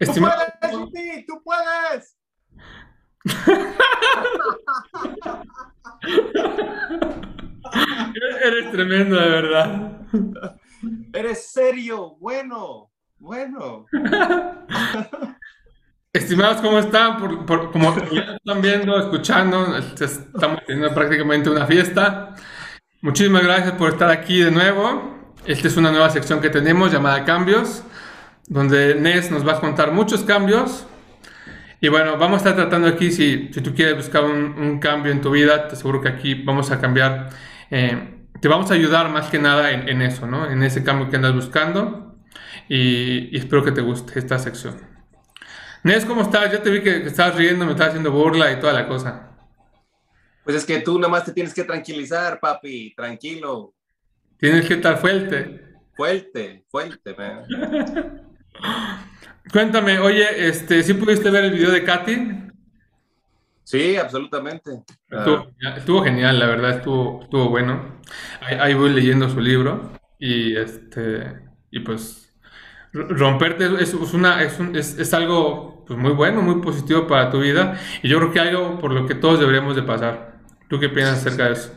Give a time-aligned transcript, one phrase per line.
[0.00, 0.34] Estimado...
[0.60, 2.16] ¡Tú puedes, ¡Tú puedes!
[8.42, 10.00] Eres tremendo, de verdad.
[11.12, 13.84] Eres serio, bueno, bueno.
[16.12, 17.46] Estimados, ¿cómo están?
[17.46, 22.34] Por, como ya están viendo, escuchando, estamos teniendo prácticamente una fiesta.
[23.00, 25.20] Muchísimas gracias por estar aquí de nuevo.
[25.46, 27.82] Esta es una nueva sección que tenemos llamada Cambios,
[28.50, 30.84] donde Nes nos va a contar muchos cambios.
[31.80, 35.22] Y bueno, vamos a estar tratando aquí, si, si tú quieres buscar un, cambio en
[35.22, 37.30] tu vida, te aseguro que aquí vamos a cambiar,
[37.70, 40.50] eh, te vamos a ayudar más que nada en, eso, ¿no?
[40.50, 42.18] En ese cambio que andas buscando.
[42.68, 44.76] Y, espero que te guste esta sección.
[45.84, 46.52] Nes, ¿cómo estás?
[46.52, 49.30] Ya te vi que, estabas riendo, me estabas haciendo burla y toda la cosa.
[50.42, 53.74] Pues es que tú nada más te tienes que tranquilizar, papi, tranquilo.
[54.38, 55.78] Tienes que estar fuerte.
[55.94, 58.26] Fuerte, fuerte, man.
[59.52, 62.50] Cuéntame, oye, este, ¿sí pudiste ver el video de Katy?
[63.64, 64.82] Sí, absolutamente.
[65.76, 68.00] Estuvo, genial, la verdad, estuvo, estuvo bueno.
[68.40, 72.34] Ahí, voy leyendo su libro y este y pues
[72.92, 74.58] romperte es, una es,
[74.98, 78.78] es, algo pues, muy bueno, muy positivo para tu vida y yo creo que algo
[78.80, 80.40] por lo que todos deberíamos de pasar.
[80.68, 81.72] ¿Tú qué piensas acerca de eso?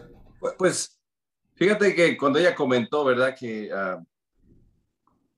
[0.57, 0.99] Pues
[1.55, 3.35] fíjate que cuando ella comentó, ¿verdad?
[3.39, 3.69] Que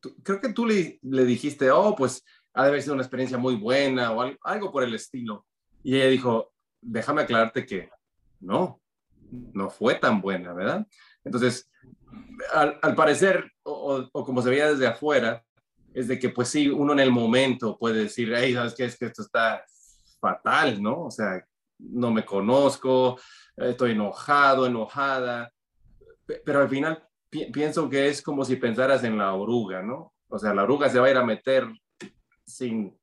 [0.05, 3.37] ah, creo que tú le, le, dijiste, oh, pues ha de haber sido una experiencia
[3.37, 5.45] muy buena o algo, por el estilo.
[5.83, 7.89] Y ella dijo, déjame aclararte que
[8.39, 8.81] no,
[9.53, 10.85] no fue tan buena, ¿verdad?
[11.23, 11.69] Entonces,
[12.53, 15.43] al, al parecer, o, o, como se veía desde afuera,
[15.93, 18.85] es de que pues sí, uno en el momento puede decir, hey, ¿sabes qué?
[18.85, 19.63] Es que esto está
[20.19, 21.05] fatal, ¿no?
[21.05, 21.45] O sea,
[21.77, 23.19] no me conozco,
[23.55, 25.51] estoy enojado, enojada,
[26.43, 27.03] pero al final
[27.51, 30.13] pienso que es como si pensaras en la oruga, ¿no?
[30.27, 31.67] O sea, la oruga se va a ir a meter
[32.45, 32.97] sin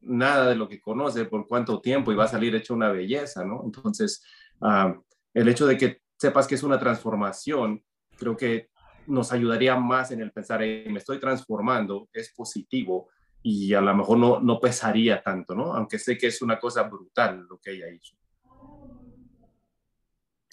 [0.00, 3.44] nada de lo que conoce por cuánto tiempo y va a salir hecho una belleza,
[3.44, 3.62] ¿no?
[3.64, 4.22] Entonces,
[4.60, 4.94] ah,
[5.32, 7.82] el hecho de que sepas que es una transformación,
[8.16, 8.68] creo que
[9.06, 13.08] nos ayudaría más en el pensar, me estoy transformando, es positivo
[13.42, 15.74] y a lo mejor no, no pesaría tanto, ¿no?
[15.74, 18.16] Aunque sé que es una cosa brutal lo que ella hizo.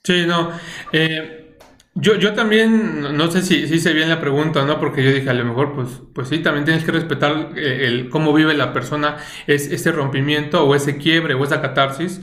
[0.03, 0.51] Sí, no.
[0.91, 1.50] Eh,
[1.93, 4.79] yo, yo también, no sé si, si se bien la pregunta, ¿no?
[4.79, 8.09] Porque yo dije, a lo mejor, pues, pues sí, también tienes que respetar eh, el,
[8.09, 12.21] cómo vive la persona es, ese rompimiento o ese quiebre o esa catarsis.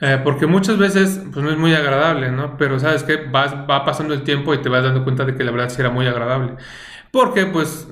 [0.00, 2.56] Eh, porque muchas veces pues no es muy agradable, ¿no?
[2.56, 5.50] Pero sabes que va pasando el tiempo y te vas dando cuenta de que la
[5.50, 6.56] verdad sí era muy agradable.
[7.10, 7.88] Porque pues,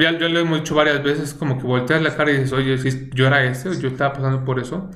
[0.00, 3.10] ya, lo hemos dicho varias veces, como que volteas la cara y dices, oye, si
[3.14, 4.90] yo era ese, yo estaba pasando por eso.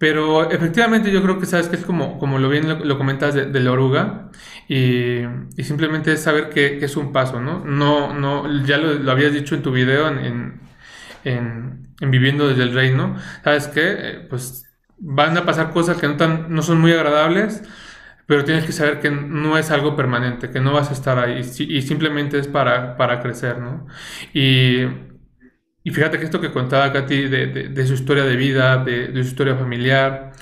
[0.00, 3.60] Pero efectivamente yo creo que sabes que es como, como lo bien lo, comentas de,
[3.60, 4.30] la oruga
[4.66, 5.18] y,
[5.58, 7.62] y, simplemente es saber que, es un paso, ¿no?
[7.66, 10.60] No, no, ya lo, habías dicho en tu video en,
[11.24, 13.82] en, en, Viviendo desde el Reino, ¿sabes qué?
[13.98, 14.64] Eh, pues
[14.96, 17.62] van a pasar cosas que no, tan, no son muy agradables,
[18.24, 21.40] pero tienes que saber que no es algo permanente, que no vas a estar ahí
[21.40, 23.86] y simplemente es para, para crecer, ¿no?
[24.32, 25.09] Y
[25.82, 29.30] y fíjate que esto que contaba Katy de, de, su historia de vida, de, su
[29.30, 30.32] historia familiar,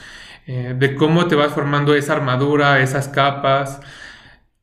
[0.46, 3.80] eh, de cómo te vas formando esa armadura, esas capas,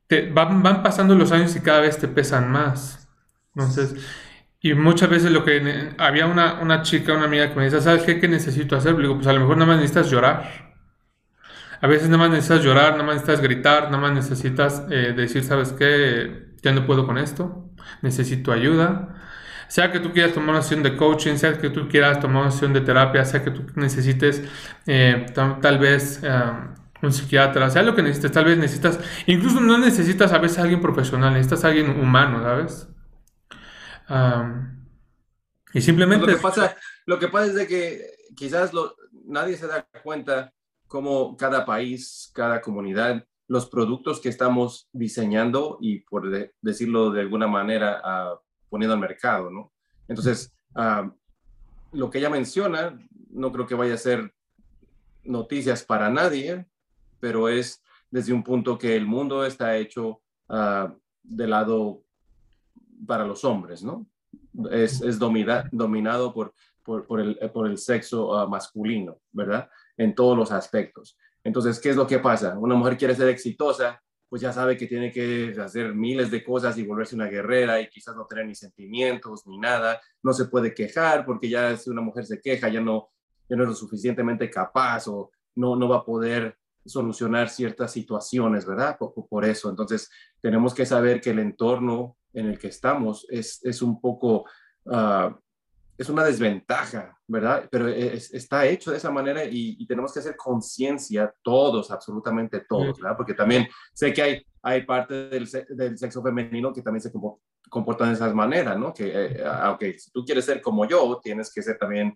[0.07, 3.07] te, van, van, pasando los años y cada vez te pesan más.
[3.55, 3.95] Entonces,
[4.59, 8.03] y muchas veces lo que había una, una chica, una amiga que me decía, ¿sabes
[8.03, 8.95] qué, qué necesito hacer?
[8.95, 10.75] Le digo, pues a lo mejor nada más necesitas llorar.
[11.81, 15.43] A veces nada más necesitas llorar, nada más necesitas gritar, nada más necesitas eh, decir,
[15.43, 16.47] ¿sabes qué?
[16.61, 17.69] Ya no puedo con esto,
[18.01, 19.14] necesito ayuda
[19.67, 22.51] sea que tú quieras tomar una sesión de coaching, sea que tú quieras tomar una
[22.51, 24.43] sesión de terapia, sea que tú necesites
[24.85, 26.51] eh, tal vez eh,
[27.01, 30.63] un psiquiatra, sea lo que necesites, tal vez necesitas, incluso no necesitas a veces a
[30.63, 32.89] alguien profesional, necesitas a alguien humano, ¿sabes?
[35.73, 36.27] y simplemente...
[36.27, 38.01] Lo que, pasa, lo que pasa es de que
[38.35, 38.71] quizás
[39.25, 40.53] nadie se da cuenta
[40.87, 47.47] cómo cada país, cada comunidad, los productos que estamos diseñando y por decirlo de alguna
[47.47, 48.44] manera, uh,
[48.75, 49.71] poniendo al mercado, ¿no?
[50.05, 51.09] Entonces, ah,
[51.93, 54.35] lo que ella menciona, no creo que vaya a ser
[55.23, 56.65] noticias para nadie,
[57.21, 60.89] pero es desde un punto que el mundo está hecho uh,
[61.23, 62.03] de lado
[63.07, 64.05] para los hombres, ¿no?
[64.69, 66.53] Es, es dominado por,
[67.21, 69.69] el, sexo ah, masculino, ¿verdad?
[69.95, 71.17] En todos los aspectos.
[71.45, 72.59] Entonces, ¿qué es lo que pasa?
[72.59, 74.03] Una mujer quiere ser exitosa,
[74.35, 77.87] pues ya sabe que tiene que hacer miles de cosas y volverse una guerrera y
[77.87, 82.01] quizás no tener ni sentimientos ni nada, no se puede quejar porque ya si una
[82.01, 83.11] mujer se queja ya no,
[83.47, 88.65] ya no es lo suficientemente capaz o no, no va a poder solucionar ciertas situaciones,
[88.65, 88.97] ¿verdad?
[88.97, 90.11] Por, eso, entonces
[90.41, 94.49] tenemos que saber que el entorno en el que estamos es, es un poco,
[94.83, 95.33] uh,
[95.97, 97.67] es una desventaja, ¿verdad?
[97.71, 103.15] Pero está hecho de esa manera y, tenemos que hacer conciencia todos, absolutamente todos, ¿verdad?
[103.15, 107.11] Porque también sé que hay, hay parte del, del sexo femenino que también se
[107.69, 108.93] comportan de esas maneras, ¿no?
[108.93, 112.15] Que, eh, ah, si tú quieres ser como yo, tienes que ser también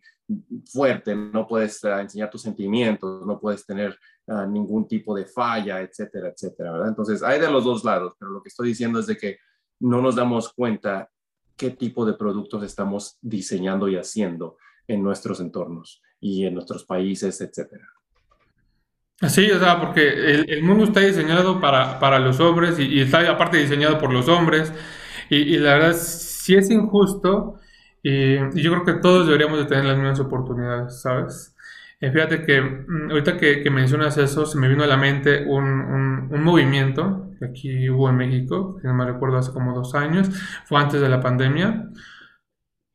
[0.71, 3.97] fuerte, no puedes ah, enseñar tus sentimientos, no puedes tener
[4.27, 6.89] ah, ningún tipo de falla, etcétera, etcétera, ¿verdad?
[6.89, 9.37] Entonces, hay de los dos lados, pero lo que estoy diciendo es de que
[9.79, 11.09] no nos damos cuenta
[11.59, 14.57] qué tipo de productos estamos diseñando y haciendo
[14.87, 17.87] en nuestros entornos y en nuestros países, etcétera.
[19.27, 20.07] Sí, o sea, porque
[20.47, 24.71] el, mundo está diseñado para, para los hombres y, está aparte diseñado por los hombres
[25.29, 27.59] y, la verdad sí es injusto
[28.01, 31.53] y, yo creo que todos deberíamos de tener las mismas oportunidades, ¿sabes?
[31.99, 36.29] Eh, fíjate que mm, ahorita que, mencionas eso, se me vino a la mente un,
[36.31, 40.29] un, movimiento aquí hubo en México, que no me recuerdo hace como dos años,
[40.65, 41.89] fue antes de la pandemia,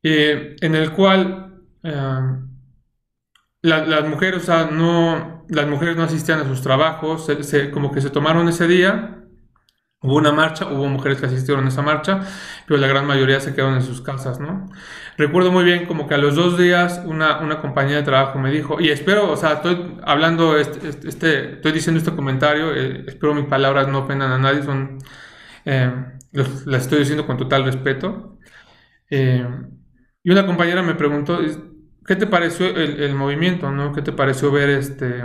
[0.03, 2.21] eh, en el cual eh,
[3.61, 7.27] las mujeres, no, las mujeres no asistían a sus trabajos,
[7.73, 9.24] como que se tomaron ese día
[10.05, 12.21] Hubo una marcha, hubo mujeres que asistieron a esa marcha,
[12.67, 14.69] pero la gran mayoría se quedaron en sus casas, ¿no?
[15.17, 18.51] Recuerdo muy bien como que a los dos días una, una compañía de trabajo me
[18.51, 23.05] dijo, y espero, o sea, estoy hablando, este, este, este estoy diciendo este comentario, eh,
[23.07, 24.99] espero mis palabras no ofendan a nadie, son,
[25.65, 25.91] eh,
[26.33, 28.37] las estoy diciendo con total respeto.
[29.09, 29.47] Eh,
[30.23, 31.39] y una compañera me preguntó,
[32.05, 33.93] ¿qué te pareció el, movimiento, no?
[33.93, 35.23] ¿Qué te pareció ver este,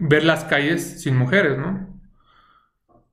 [0.00, 1.87] ver las calles sin mujeres, no?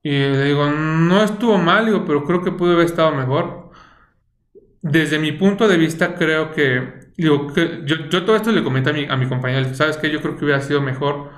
[0.06, 3.72] Y le digo, no estuvo mal, digo, pero creo que pudo haber estado mejor.
[4.84, 8.94] Desde mi punto de vista, creo que, digo, que yo, todo esto le comenté a
[8.94, 10.12] mi, a mi compañero, ¿sabes qué?
[10.12, 11.32] Yo creo que hubiera sido mejor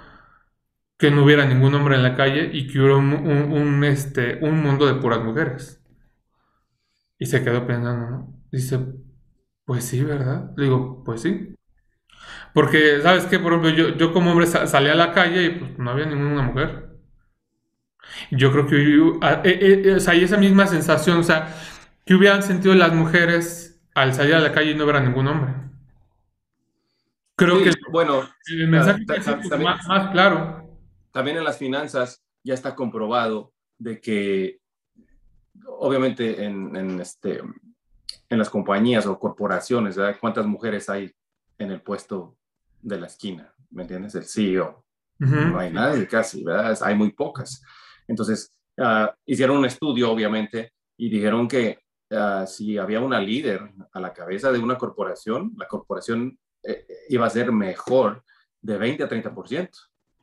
[0.98, 4.86] que no hubiera ningún hombre en la calle y que hubiera un, este, un mundo
[4.86, 5.81] de puras mujeres.
[7.18, 8.44] Y se quedó pensando, ¿no?
[8.52, 8.80] Dice,
[9.64, 10.52] pues sí, ¿verdad?
[10.58, 11.56] Le digo, pues sí.
[12.54, 13.40] Porque, ¿sabes qué?
[13.40, 16.42] Por ejemplo, yo, yo como hombre salía a la calle y pues no había ninguna
[16.42, 16.87] mujer.
[18.31, 21.56] Yo creo que ah, eh, eh, eh, o sea, hay esa misma sensación, o sea,
[22.06, 25.28] que hubieran sentido las mujeres al salir a la calle y no ver a ningún
[25.28, 25.54] hombre.
[27.36, 30.68] Creo que bueno, el mensaje es más, claro.
[31.12, 34.60] También en las finanzas ya está comprobado de que,
[35.68, 37.42] obviamente, en, este,
[38.30, 40.18] en las compañías o corporaciones, ¿verdad?
[40.19, 41.14] ¿cuántas mujeres hay
[41.60, 42.36] en el puesto
[42.81, 43.54] de la esquina?
[43.69, 44.16] ¿Me entiendes?
[44.16, 44.84] El CEO.
[45.19, 46.78] No hay nadie casi, ¿verdad?
[46.81, 47.64] Hay muy pocas.
[48.07, 51.80] Entonces, ah, hicieron un estudio, obviamente, y dijeron que
[52.12, 56.94] ah, si había una líder a la cabeza de una corporación, la corporación eh, eh,
[57.09, 58.24] iba a ser mejor
[58.62, 59.69] de 20 a 30%,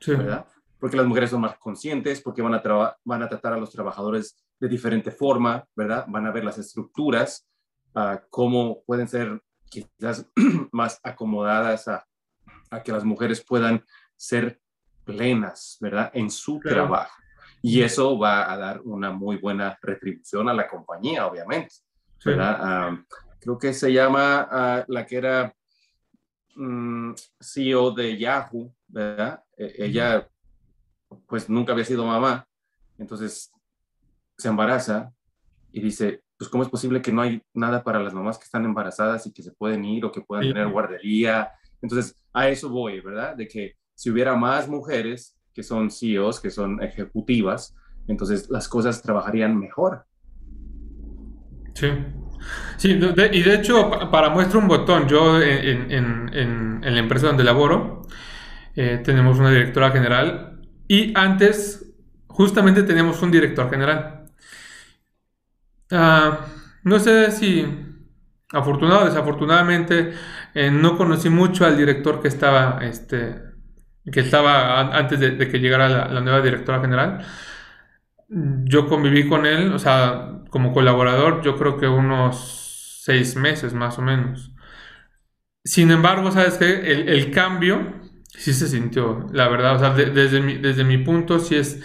[0.07, 0.45] ¿verdad?
[0.79, 4.35] Porque las mujeres son más conscientes, porque van a, van a tratar a los trabajadores
[4.59, 6.05] de diferente forma, ¿verdad?
[6.07, 7.47] Van a ver las estructuras,
[7.95, 10.27] uh, cómo pueden ser quizás
[10.71, 12.05] más acomodadas a,
[12.69, 13.83] a, que las mujeres puedan
[14.15, 14.59] ser
[15.03, 16.11] plenas, ¿verdad?
[16.13, 17.15] En su trabajo.
[17.67, 21.73] Y eso va a dar una muy buena retribución a la compañía, obviamente.
[23.39, 25.55] creo que se llama ah, la que era
[26.55, 29.43] mm, CEO de Yahoo, ¿verdad?
[29.57, 30.29] E, ella,
[31.27, 32.47] pues nunca había sido mamá,
[32.99, 33.51] entonces
[34.37, 35.11] se embaraza
[35.71, 38.65] y dice, pues cómo es posible que no hay nada para las mamás que están
[38.65, 41.51] embarazadas y que se pueden ir o que puedan tener guardería.
[41.81, 43.35] Entonces, a eso voy, ¿verdad?
[43.35, 47.75] De que si hubiera más mujeres que son CEOs, que son ejecutivas,
[48.07, 50.05] entonces las cosas trabajarían mejor.
[51.73, 51.87] Sí.
[52.77, 58.03] Sí, y de hecho, para muestra un botón, yo en, la empresa donde laboro,
[58.75, 61.95] eh, tenemos una directora general y antes
[62.27, 64.25] justamente teníamos un director general.
[65.89, 66.45] Ah,
[66.83, 67.65] no sé si
[68.51, 70.13] afortunado o desafortunadamente
[70.53, 73.44] eh, no conocí mucho al director que estaba este,
[74.11, 77.25] que estaba antes de, que llegara la, nueva directora general.
[78.27, 83.97] Yo conviví con él, o sea, como colaborador, yo creo que unos seis meses más
[83.99, 84.51] o menos.
[85.63, 86.91] Sin embargo, ¿sabes qué?
[86.91, 91.55] El, cambio sí se sintió, la verdad, o sea, desde, mi, desde mi punto sí
[91.55, 91.81] es,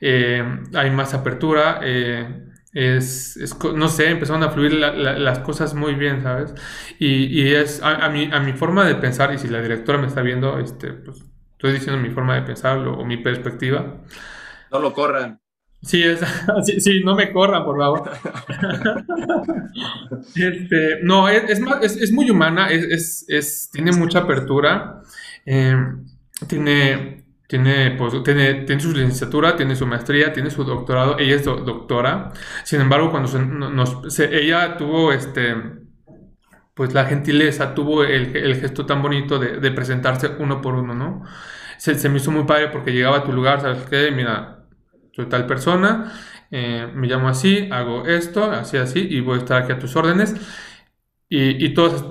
[0.00, 3.38] eh, hay más apertura, eh, es,
[3.74, 6.54] no sé, empezaron a fluir las cosas muy bien, ¿sabes?
[6.98, 10.22] Y, es a, mi, a mi forma de pensar, y si la directora me está
[10.22, 11.29] viendo, este, pues
[11.60, 13.98] Estoy diciendo mi forma de pensarlo o mi perspectiva.
[14.72, 15.38] No lo corran.
[15.82, 16.20] Sí, es,
[16.78, 18.10] sí, no me corran, por favor.
[20.34, 21.60] Este, no, es,
[21.96, 25.02] es, muy humana, es, tiene mucha apertura,
[25.44, 26.06] em,
[26.48, 31.44] tiene, tiene, pues, tiene, tiene, su licenciatura, tiene su maestría, tiene su doctorado, ella es
[31.44, 32.32] doctora.
[32.64, 33.30] Sin embargo, cuando
[34.30, 35.79] ella tuvo este
[36.80, 41.24] pues la gentileza, tuvo el, gesto tan bonito de, presentarse uno por uno, ¿no?
[41.76, 44.10] Se, me hizo muy padre porque llegaba a tu lugar, ¿sabes qué?
[44.10, 44.64] Mira,
[45.12, 46.10] soy tal persona,
[46.50, 49.94] eh, me llamo así, hago esto, así, así, y voy a estar aquí a tus
[49.94, 50.34] órdenes.
[51.28, 52.02] Y, y todos,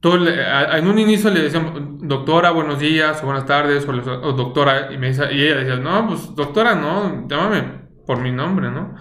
[0.00, 4.96] todos, en un inicio le decían, doctora, buenos días, o buenas tardes, o, doctora, y,
[4.96, 7.62] me dice, y ella decía, no, pues doctora, no, llámame
[8.06, 8.94] por mi nombre, ¿no?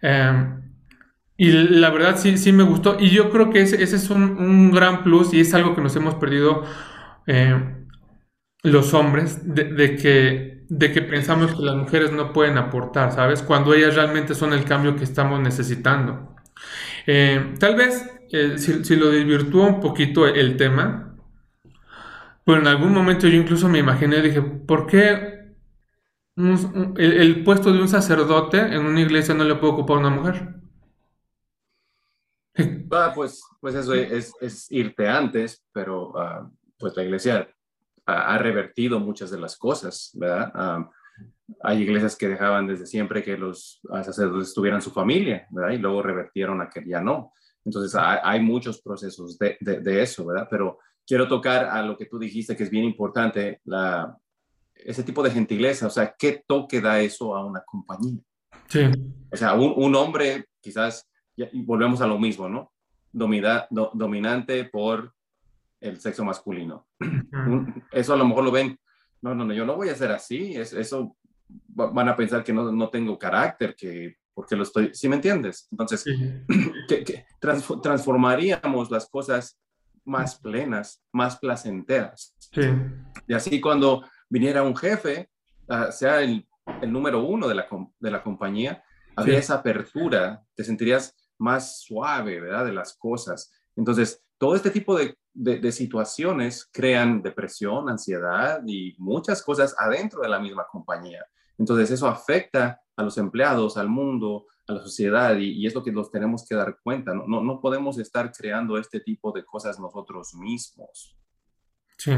[0.00, 0.61] Eh,
[1.42, 2.96] y la verdad sí, sí me gustó.
[3.00, 5.96] Y yo creo que ese, ese es un, gran plus y es algo que nos
[5.96, 6.62] hemos perdido
[7.26, 7.84] eh,
[8.62, 13.42] los hombres, de, que, de que pensamos que las mujeres no pueden aportar, ¿sabes?
[13.42, 16.36] Cuando ellas realmente son el cambio que estamos necesitando.
[17.08, 21.16] Eh, tal vez eh, si, lo desvirtúa un poquito el tema,
[22.44, 25.56] pero en algún momento yo incluso me imaginé dije, ¿por qué
[26.36, 30.61] el puesto de un sacerdote en una iglesia no le puede ocupar una mujer?
[32.90, 37.48] Ah, pues, pues eso es, irte antes, pero ah, pues la iglesia
[38.04, 40.52] ha, revertido muchas de las cosas, ¿verdad?
[40.54, 40.90] Ah,
[41.62, 45.72] hay iglesias que dejaban desde siempre que los sacerdotes tuvieran su familia, ¿verdad?
[45.72, 47.32] Y luego revertieron a que ya no.
[47.64, 50.48] Entonces hay, muchos procesos de, de, eso, ¿verdad?
[50.50, 54.16] Pero quiero tocar a lo que tú dijiste que es bien importante, la,
[54.74, 58.20] ese tipo de gentileza, o sea, ¿qué toque da eso a una compañía?
[58.68, 58.90] Sí.
[59.30, 61.08] O sea, un, un hombre quizás
[61.52, 62.72] y volvemos a lo mismo, ¿no?
[63.12, 65.14] dominante por
[65.80, 66.86] el sexo masculino.
[67.90, 68.78] Eso a lo mejor lo ven,
[69.20, 71.16] no, no, no, yo no voy a ser así, eso
[71.68, 75.68] van a pensar que no, no tengo carácter, que porque lo estoy, ¿sí me entiendes?
[75.70, 76.04] Entonces,
[76.88, 79.58] que, transformaríamos las cosas
[80.04, 82.34] más plenas, más placenteras.
[82.38, 82.62] Sí.
[83.28, 85.28] Y así cuando viniera un jefe,
[85.68, 86.46] ah, sea el,
[86.80, 87.66] el, número uno de la,
[88.00, 88.82] de la compañía,
[89.14, 92.64] habría esa apertura, te sentirías más suave, ¿verdad?
[92.64, 93.52] De las cosas.
[93.76, 100.28] Entonces, todo este tipo de, de, situaciones crean depresión, ansiedad y muchas cosas adentro de
[100.28, 101.24] la misma compañía.
[101.58, 105.92] Entonces, eso afecta a los empleados, al mundo, a la sociedad y, es lo que
[105.92, 107.12] nos tenemos que dar cuenta.
[107.14, 111.16] No, no, no, podemos estar creando este tipo de cosas nosotros mismos.
[111.98, 112.12] Sí.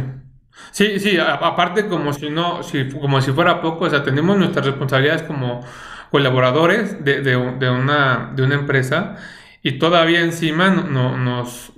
[0.71, 4.65] Sí, sí, aparte como si no, si, como si fuera poco, o sea, tenemos nuestras
[4.67, 5.61] responsabilidades como
[6.15, 9.17] colaboradores de, de, una, de una empresa
[9.65, 11.73] y todavía encima no, nos,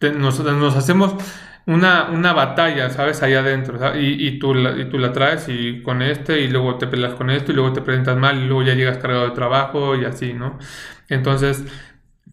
[0.00, 1.16] nos, hacemos
[1.66, 3.24] una, una batalla, ¿sabes?
[3.24, 6.78] Allá adentro, Y, y, tú la, y tú la traes y con este y luego
[6.78, 9.32] te peleas con esto y luego te presentas mal y luego ya llegas cargado de
[9.32, 10.60] trabajo y así, ¿no?
[11.08, 11.64] Entonces,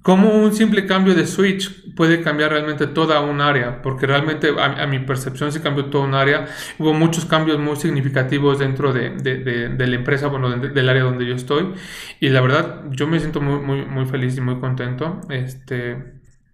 [0.01, 3.81] ¿Cómo un simple cambio de switch puede cambiar realmente toda un área?
[3.81, 6.47] Porque realmente a, mi percepción se cambió toda un área.
[6.77, 11.35] Hubo muchos cambios muy significativos dentro de, de, la empresa, bueno, del área donde yo
[11.35, 11.73] estoy.
[12.21, 15.19] Y la verdad, yo me siento muy, muy, feliz y muy contento.
[15.29, 15.97] Este,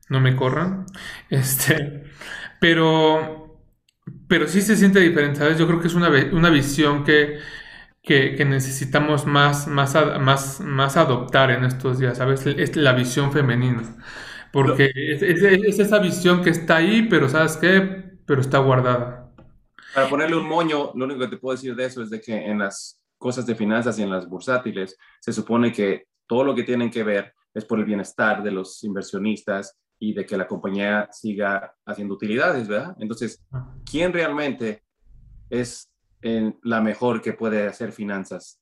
[0.09, 0.85] no me corran.
[1.29, 2.03] Este,
[2.59, 3.61] pero,
[4.27, 5.41] pero sí se siente diferente.
[5.57, 7.37] Yo creo que es una, una visión que
[8.05, 12.45] que, necesitamos más, más, más, más adoptar en estos días, ¿sabes?
[12.45, 13.97] Es la visión femenina.
[14.53, 18.19] Porque es, es, esa visión que está ahí, pero ¿sabes qué?
[18.25, 19.31] Pero está guardada.
[19.93, 22.33] Para ponerle un moño, lo único que te puedo decir de eso es de que
[22.33, 26.63] en las cosas de finanzas y en las bursátiles se supone que todo lo que
[26.63, 31.07] tienen que ver es por el bienestar de los inversionistas y de que la compañía
[31.11, 32.95] siga haciendo utilidades, ¿verdad?
[32.99, 33.43] Entonces,
[33.89, 34.83] ¿quién realmente
[35.49, 35.89] es
[36.25, 38.59] en la mejor que puede hacer finanzas.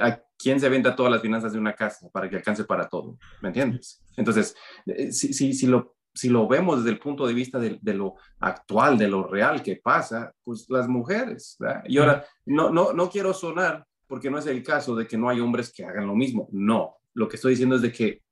[0.00, 3.16] ¿A quién se venda todas las finanzas de una casa para que alcance para todo?
[3.40, 4.04] ¿Me entiendes?
[4.18, 7.94] Entonces, eh, si, si, si, lo, si lo vemos desde el punto de vista de,
[7.94, 11.56] lo actual, de lo real que pasa, pues las mujeres.
[11.58, 11.84] ¿verdad?
[11.86, 15.30] Y ahora, no, no, no quiero sonar porque no es el caso de que no
[15.30, 16.50] hay hombres que hagan lo mismo.
[16.52, 18.22] No, lo que estoy diciendo es de que eh,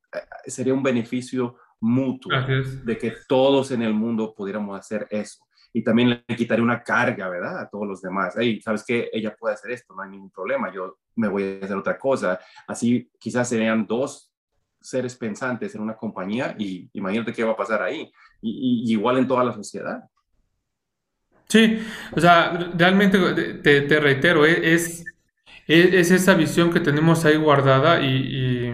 [0.45, 2.31] sería un beneficio mutuo,
[2.85, 5.42] de que todos en el mundo pudiéramos hacer eso
[5.73, 7.59] y también le quitaría una carga, ¿verdad?
[7.59, 8.35] A todos los demás.
[8.37, 9.09] Hey, ¿sabes qué?
[9.11, 12.39] Ella puede hacer esto, no hay ningún problema, yo me voy a hacer otra cosa.
[12.67, 14.31] Así quizás serían dos
[14.79, 18.11] seres pensantes en una compañía y imagínate qué va a pasar ahí.
[18.41, 20.03] Y, igual en toda la sociedad.
[21.47, 21.79] Sí,
[22.15, 23.17] o sea, realmente
[23.61, 25.05] te, reitero, es,
[25.67, 28.73] es, esa visión que tenemos ahí guardada y y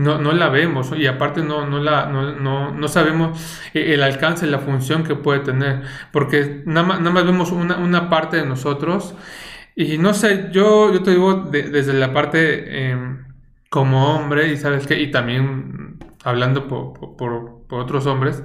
[0.00, 3.40] no, no la vemos y aparte no, no, la, no, no, sabemos
[3.72, 8.10] el alcance, la función que puede tener, porque nada más, nada más vemos una, una,
[8.10, 9.14] parte de nosotros
[9.74, 13.24] y no sé, yo, yo te digo desde la parte em,
[13.70, 18.42] como hombre y sabes qué, y también hablando por, por, por, otros hombres,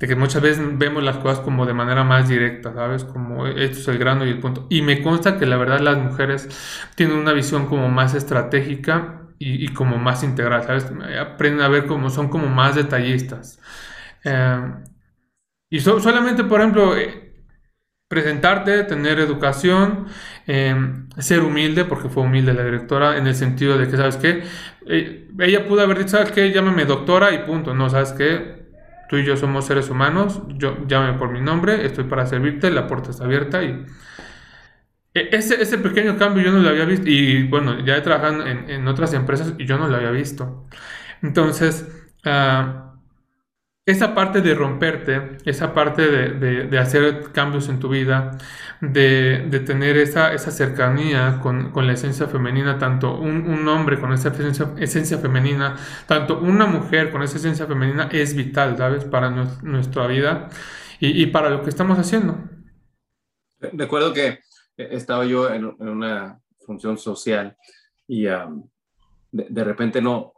[0.00, 3.04] de que muchas veces vemos las cosas como de manera más directa, ¿sabes?
[3.04, 4.66] Como esto es el grano y el punto.
[4.70, 6.48] Y me consta que la verdad las mujeres
[6.94, 10.86] tienen una visión como más estratégica y, como más integral, ¿sabes?
[11.20, 13.60] Aprenden a ver cómo son como más detallistas.
[14.24, 14.72] Eh,
[15.70, 17.34] y solamente, por ejemplo, eh,
[18.08, 20.06] presentarte, tener educación,
[21.18, 24.44] ser humilde, porque fue humilde la directora, en el sentido de que, ¿sabes qué?
[24.86, 26.50] ella pudo haber dicho, ¿sabes qué?
[26.50, 28.58] Llámame doctora y punto, no, ¿sabes qué?
[29.08, 32.86] Tú y yo somos seres humanos, yo llámame por mi nombre, estoy para servirte, la
[32.86, 33.86] puerta está abierta y
[35.32, 38.70] ese, ese pequeño cambio yo no lo había visto y bueno, ya he trabajado en,
[38.70, 40.66] en otras empresas y yo no lo había visto.
[41.22, 41.86] Entonces,
[42.24, 42.88] uh,
[43.88, 48.36] esa parte de romperte, esa parte de, de, hacer cambios en tu vida,
[48.82, 53.98] de, de tener esa, esa cercanía con, con, la esencia femenina, tanto un, un hombre
[53.98, 59.06] con esa esencia, esencia, femenina, tanto una mujer con esa esencia femenina es vital, ¿sabes?
[59.06, 60.50] Para nuestra vida
[61.00, 62.36] y, y, para lo que estamos haciendo.
[63.72, 64.40] Recuerdo que
[64.78, 67.56] estaba yo en, en una función social
[68.06, 68.66] y um,
[69.32, 70.32] de, repente no,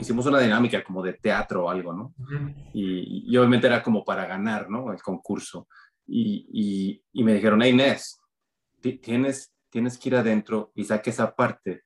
[0.00, 2.14] hicimos una dinámica como de teatro o algo, ¿no?
[2.72, 4.92] y, obviamente era como para ganar, ¿no?
[4.92, 5.68] El concurso.
[6.06, 8.20] Y, y, me dijeron, hey, Inés,
[9.02, 11.82] tienes, tienes que ir adentro y saque esa parte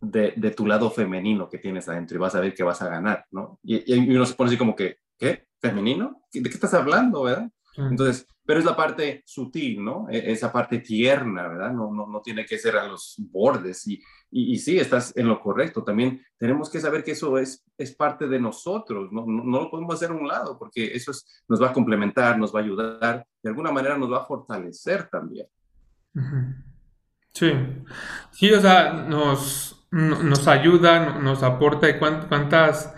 [0.00, 2.88] de, de, tu lado femenino que tienes adentro y vas a ver que vas a
[2.88, 3.58] ganar, ¿no?
[3.62, 5.46] Y, y uno se pone así como que, ¿qué?
[5.60, 6.22] ¿Femenino?
[6.32, 7.50] ¿De qué estás hablando, verdad?
[7.76, 10.06] Entonces, pero es la parte sutil, ¿no?
[10.08, 11.70] E, esa parte tierna, ¿verdad?
[11.70, 13.86] No, no, no tiene que ser a los bordes.
[13.86, 15.84] Y, y, sí, estás en lo correcto.
[15.84, 19.26] También tenemos que saber que eso es, es parte de nosotros, ¿no?
[19.26, 21.12] No, lo podemos hacer a un lado, porque eso
[21.46, 25.10] nos va a complementar, nos va a ayudar, de alguna manera nos va a fortalecer
[25.10, 25.46] también.
[27.34, 27.52] Sí,
[28.30, 32.94] sí, o sea, nos, nos ayuda, nos aporta y cuántas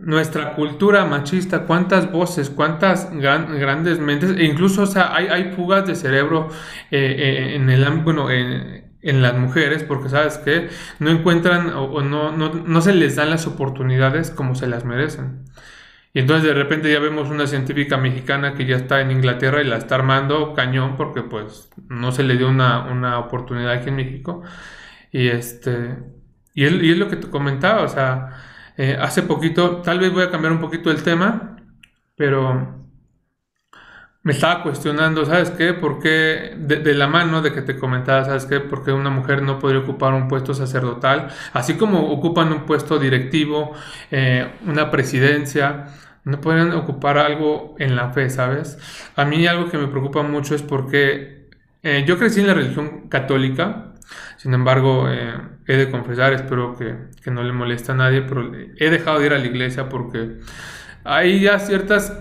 [0.00, 5.86] nuestra cultura machista, cuántas voces, cuántas grandes mentes, e incluso, o sea, hay, hay fugas
[5.86, 6.48] de cerebro
[6.90, 10.68] eh, eh, en el bueno, en, en, las mujeres, porque sabes que
[11.00, 15.44] no encuentran o, no, no, no, se les dan las oportunidades como se las merecen.
[16.14, 19.66] Y entonces de repente ya vemos una científica mexicana que ya está en Inglaterra y
[19.66, 23.96] la está armando cañón porque pues no se le dio una, una oportunidad aquí en
[23.96, 24.42] México.
[25.12, 25.96] Y este,
[26.54, 28.30] y es, y es lo que te comentaba, o sea,
[28.78, 31.56] eh, hace poquito, tal vez voy a cambiar un poquito el tema,
[32.16, 32.78] pero
[34.22, 35.72] me estaba cuestionando, ¿sabes qué?
[35.74, 38.60] ¿Por qué, de, la mano de que te comentaba, ¿sabes qué?
[38.60, 41.28] ¿Por qué una mujer no podría ocupar un puesto sacerdotal?
[41.52, 43.72] Así como ocupan un puesto directivo,
[44.12, 45.86] eh, una presidencia,
[46.22, 48.78] no podrían ocupar algo en la fe, ¿sabes?
[49.16, 51.48] A mí algo que me preocupa mucho es porque
[51.82, 53.94] eh, yo crecí en la religión católica,
[54.36, 55.08] sin embargo,
[55.68, 59.26] he de confesar, espero que, que, no le moleste a nadie, pero he dejado de
[59.26, 60.38] ir a la iglesia porque
[61.04, 62.18] hay ya ciertas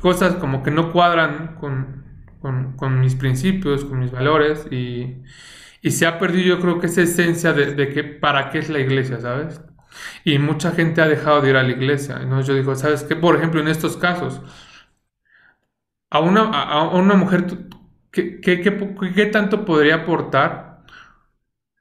[0.00, 2.04] cosas como que no cuadran con,
[2.40, 5.22] con, mis principios, con mis valores y,
[5.82, 8.70] y, se ha perdido yo creo que esa esencia de, de, que para qué es
[8.70, 9.60] la iglesia, ¿sabes?
[10.24, 12.18] Y mucha gente ha dejado de ir a la iglesia.
[12.22, 13.16] Entonces yo digo, ¿sabes qué?
[13.16, 14.40] Por ejemplo, en estos casos,
[16.10, 17.46] a una, a, una mujer,
[18.10, 20.65] ¿qué, qué, qué, qué tanto podría aportar?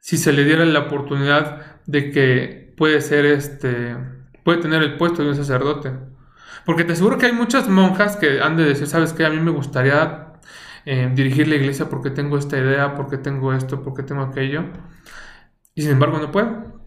[0.06, 3.98] Si se le diera la oportunidad de que puede ser este,
[4.44, 5.94] puede tener el puesto de un sacerdote.
[6.64, 9.40] Porque te aseguro que hay muchas monjas que han de decir, sabes que a mí
[9.40, 10.34] me gustaría
[10.86, 14.66] eh, dirigir la iglesia porque tengo esta idea, porque tengo esto, porque tengo aquello.
[15.74, 16.84] Y sin embargo no puedo.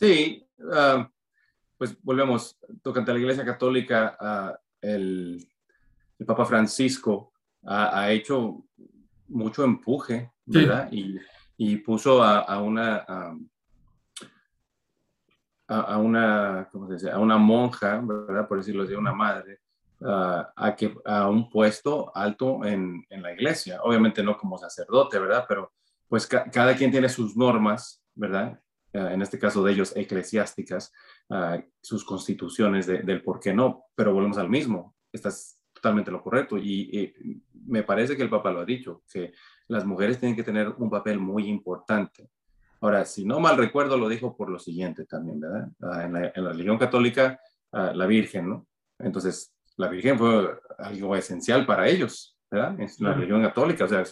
[0.00, 1.08] Sí, ah,
[1.78, 5.46] pues volvemos, tocante a la iglesia católica, uh, el,
[6.18, 7.32] el, Papa Francisco
[7.64, 8.64] ha, hecho
[9.28, 10.88] mucho empuje, ¿verdad?
[10.90, 11.20] Y
[11.56, 13.04] y puso a, una...
[15.66, 17.10] A, una, ¿cómo se dice?
[17.10, 18.46] a una monja, ¿verdad?
[18.46, 19.60] Por decirlo así, una madre,
[20.02, 23.80] a, que, a un puesto alto en, en, la iglesia.
[23.82, 25.46] Obviamente no como sacerdote, ¿verdad?
[25.48, 25.72] Pero
[26.06, 28.60] pues cada quien tiene sus normas, ¿verdad?
[28.94, 30.92] en este caso de ellos eclesiásticas,
[31.80, 34.94] sus constituciones del por qué no, pero volvemos al mismo.
[35.12, 39.32] Estás totalmente lo correcto y, y, me parece que el Papa lo ha dicho, que
[39.68, 42.28] las mujeres tienen que tener un papel muy importante.
[42.80, 45.68] Ahora, si no mal recuerdo, lo dijo por lo siguiente también, ¿verdad?
[45.82, 47.40] Ah, en, la, religión católica,
[47.72, 48.66] ah, la Virgen, ¿no?
[48.98, 52.78] Entonces, la Virgen fue algo esencial para ellos, ¿verdad?
[52.78, 54.04] En la religión católica, o sea,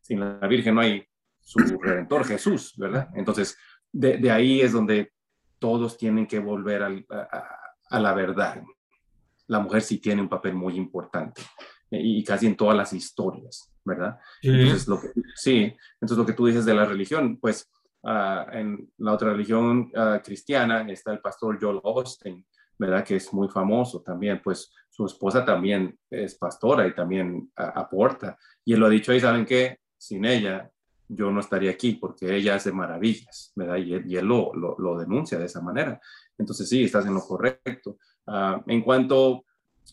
[0.00, 1.04] sin la Virgen no hay
[1.40, 3.08] su redentor Jesús, ¿verdad?
[3.14, 3.56] Entonces,
[3.92, 5.12] de, ahí es donde
[5.58, 8.62] todos tienen que volver a la verdad.
[9.48, 11.42] La mujer sí tiene un papel muy importante
[11.90, 14.18] y casi en todas las historias, ¿verdad?
[14.40, 14.48] Sí.
[14.48, 17.68] Entonces, lo que, sí, entonces lo que tú dices de la religión, pues
[18.02, 22.44] uh, en la otra religión uh, cristiana está el pastor Joel Austin,
[22.78, 23.04] ¿verdad?
[23.04, 28.38] Que es muy famoso también, pues su esposa también es pastora y también uh, aporta.
[28.64, 29.78] Y él lo ha dicho ahí, ¿saben qué?
[29.98, 30.70] Sin ella
[31.12, 33.78] yo no estaría aquí porque ella hace maravillas, ¿verdad?
[33.78, 36.00] Y él, y él lo, lo, lo, denuncia de esa manera.
[36.38, 37.98] entonces sí, estás en lo correcto.
[38.66, 39.44] En cuanto,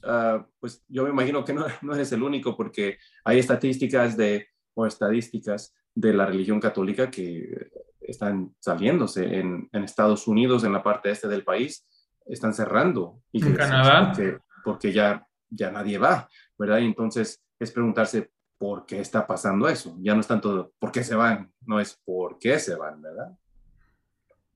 [0.04, 4.47] uh, pues yo me imagino que no, no, eres el único porque hay estadísticas de,
[4.73, 7.69] o estadísticas de la religión católica que
[8.02, 11.86] están saliéndose en, en Estados Unidos, en la parte este del país,
[12.26, 13.21] están cerrando.
[13.34, 14.12] ¿En Canadá?
[14.13, 16.80] Porque, porque, ya, ya nadie va, ¿verdad?
[16.80, 19.97] Y entonces es preguntarse por qué está pasando eso.
[20.02, 23.38] Ya no es tanto por qué se van, no es por qué se van, ¿verdad?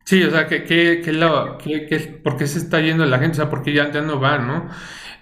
[0.06, 3.34] Sí, o sea, que, que, que, ¿por qué se está yendo la gente?
[3.34, 4.70] O sea, ¿por qué ya, ya no van, no?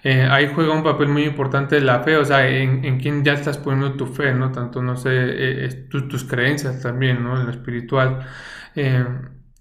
[0.02, 3.34] Eh, ahí juega un papel muy importante la fe, o sea, en, en quién ya
[3.34, 4.50] estás poniendo tu fe, ¿no?
[4.50, 7.38] Tanto, no sé, eh, tus creencias también, ¿no?
[7.38, 8.26] En lo espiritual.
[8.74, 9.04] Eh,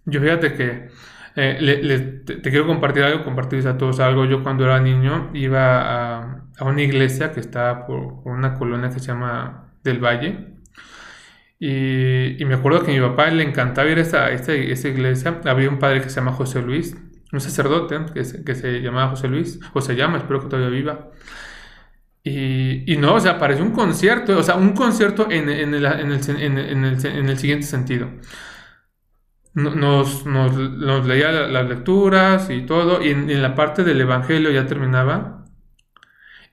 [0.06, 0.90] yo fíjate que
[1.36, 4.26] te, quiero compartir algo, compartirles a todos algo.
[4.26, 8.90] Yo cuando era niño iba a, a una iglesia que está por, por, una colonia
[8.90, 10.56] que se llama Del Valle.
[11.60, 14.88] Y, y, me acuerdo que a mi papá le encantaba ir a esa, esa, esa
[14.88, 15.42] iglesia.
[15.46, 16.96] Había un padre que se llama José Luis
[17.32, 20.70] un sacerdote que se, que se llamaba José Luis, o se llama, espero que todavía
[20.70, 21.10] viva.
[22.24, 25.86] Y, y no, o sea, parece un concierto, o sea, un concierto en, en, el,
[25.86, 28.10] en, el, en el, el, siguiente sentido.
[29.54, 34.66] Nos, nos, nos leía las lecturas y todo, y en, la parte del Evangelio ya
[34.68, 35.46] terminaba.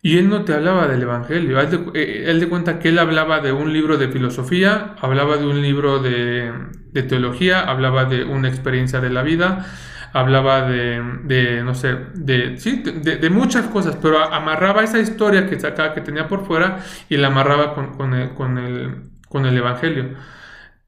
[0.02, 2.98] Y él no te hablaba del Evangelio, él de, eh, él de cuenta que él
[2.98, 6.52] hablaba de un libro de filosofía, hablaba de un libro de,
[6.92, 9.66] de teología, hablaba de una experiencia de la vida,
[10.16, 15.92] hablaba de, no sé, de, sí, de, muchas cosas, pero amarraba esa historia que sacaba,
[15.92, 16.78] que tenía por fuera
[17.10, 20.14] y la amarraba con, el, con, el, con el Evangelio.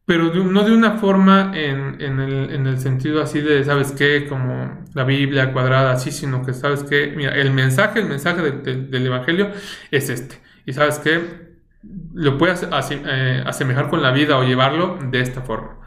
[0.07, 4.27] Pero no de una forma en, el, sentido así de, ¿sabes qué?
[4.27, 7.13] Como la Biblia cuadrada, así, sino que, ¿sabes qué?
[7.15, 9.51] Mira, el mensaje, el mensaje del Evangelio
[9.91, 10.41] es este.
[10.65, 11.21] Y ¿sabes qué?
[12.15, 15.78] Lo puedes eh, asemejar con la vida o llevarlo de esta forma.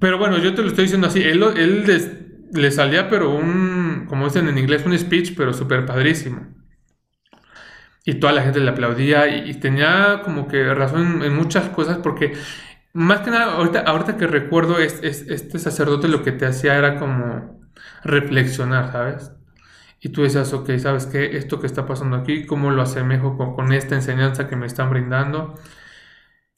[0.00, 1.22] Pero bueno, yo te lo estoy diciendo así.
[1.22, 1.84] Él, él
[2.52, 6.46] le salía, pero un, como dicen en inglés, un speech, pero súper padrísimo.
[8.04, 12.32] Y toda la gente le aplaudía y, tenía como que razón en muchas cosas porque,
[12.92, 16.98] más que nada, ahorita, ahorita que recuerdo, es, este sacerdote lo que te hacía era
[16.98, 17.60] como
[18.04, 19.32] reflexionar, ¿sabes?
[20.00, 21.36] Y tú decías, ok, ¿sabes qué?
[21.36, 24.90] Esto que está pasando aquí, ¿cómo lo asemejo con, con esta enseñanza que me están
[24.90, 25.54] brindando?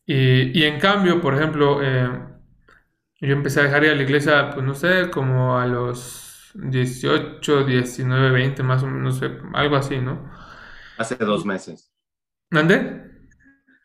[0.06, 2.08] Y, y en cambio, por ejemplo, eh,
[3.20, 7.64] yo empecé a dejar ir a la iglesia, pues no sé, como a los 18,
[7.64, 10.30] 19, 20, más o menos, no sé, algo así, ¿no?
[10.98, 11.90] Hace dos meses.
[12.50, 13.14] ¿Dónde?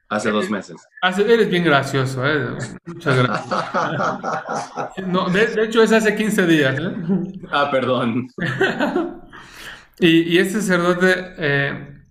[0.09, 0.75] Hace dos meses.
[1.03, 2.57] Hace, eres bien gracioso, ¿eh?
[2.85, 3.63] Muchas gracias.
[5.05, 6.95] No, de, hecho es hace 15 días, ¿eh?
[7.51, 8.27] Ah, perdón.
[9.99, 12.03] y, y este sacerdote, eh,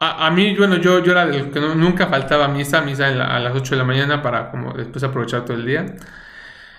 [0.00, 3.38] a, a, mí, bueno, yo, yo era de los que nunca faltaba misa, misa a
[3.38, 5.86] las 8 de la mañana para como después aprovechar todo el día.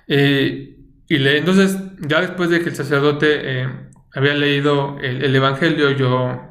[0.08, 3.70] Eh, y le, entonces, ya después de que el sacerdote eh,
[4.14, 6.42] había leído el, Evangelio, yo,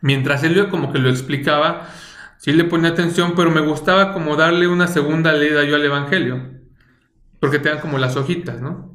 [0.00, 1.88] mientras él como que lo explicaba,
[2.38, 6.50] sí le ponía atención, pero me gustaba como darle una segunda leída yo al Evangelio,
[7.40, 8.94] porque te dan como las hojitas, ¿no?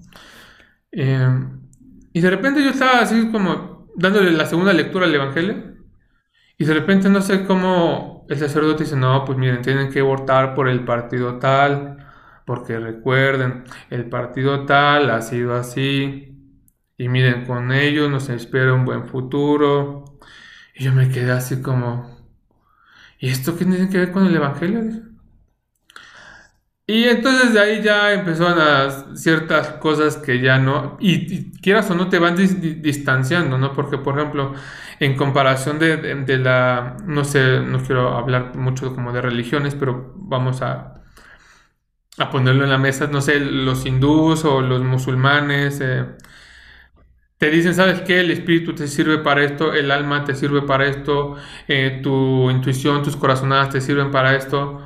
[0.92, 1.40] Eh,
[2.14, 5.76] y de repente yo estaba así como dándole la segunda lectura al Evangelio,
[6.58, 10.54] y de repente no sé cómo el sacerdote dice, no, pues miren, tienen que votar
[10.54, 11.98] por el partido tal,
[12.50, 16.36] porque recuerden, el partido tal ha sido así.
[16.98, 20.18] Y miren, con ellos nos espera un buen futuro.
[20.74, 22.10] Y yo me quedé así como,
[23.20, 24.82] ¿y esto qué tiene que ver con el Evangelio?
[26.88, 31.94] Y entonces de ahí ya empezaron a ciertas cosas que ya no, y, quieras o
[31.94, 33.74] no te van distanciando, ¿no?
[33.74, 34.56] Porque, por ejemplo,
[35.00, 40.16] en comparación de, de, la, no sé, no quiero hablar mucho como de religiones, pero
[40.18, 40.99] vamos a
[42.20, 45.80] a ponerlo en la mesa, no sé, los hindús o los musulmanes.
[45.82, 46.06] Eh,
[47.38, 48.20] te dicen, ¿sabes qué?
[48.20, 53.04] El espíritu te sirve para esto, el alma te sirve para esto, eh, tu intuición,
[53.04, 54.86] tus corazonadas te sirven para esto.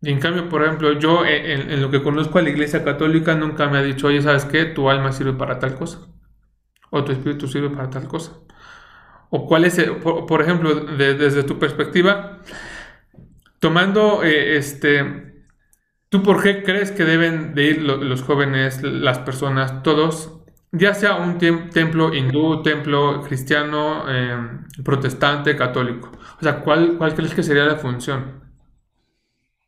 [0.00, 3.34] Y en cambio, por ejemplo, yo eh, en, lo que conozco a la iglesia católica
[3.34, 4.64] nunca me ha dicho, oye, ¿sabes qué?
[4.64, 6.06] Tu alma sirve para tal cosa.
[6.90, 8.32] O tu espíritu sirve para tal cosa.
[9.30, 12.38] O cuál es, por, ejemplo, desde tu perspectiva,
[13.60, 15.27] tomando este
[16.08, 20.40] ¿Tú por qué crees que deben de ir los jóvenes, las personas, todos,
[20.72, 26.10] ya sea un templo hindú, templo cristiano, em, protestante, católico?
[26.40, 28.40] O sea, ¿cuál, ¿cuál crees que sería la función?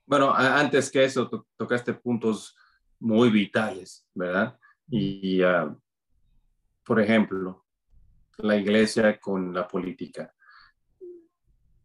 [0.07, 2.57] Bueno, antes que eso, tocaste puntos
[2.99, 4.59] muy vitales, ¿verdad?
[4.89, 5.77] Y, ah,
[6.83, 7.67] por ejemplo,
[8.39, 10.35] la iglesia con la política.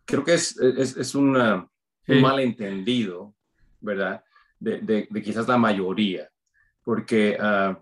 [0.06, 1.38] Creo que es, es, es un
[2.08, 3.36] malentendido,
[3.82, 4.25] ¿verdad?
[4.66, 6.30] De, quizás la mayoría,
[6.84, 7.76] porque uh,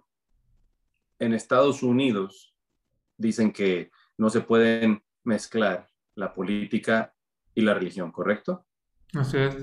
[1.20, 2.54] en Estados Unidos
[3.18, 7.14] dicen que no se pueden mezclar la política
[7.56, 8.66] y la religión, ¿correcto?
[9.14, 9.56] Así es.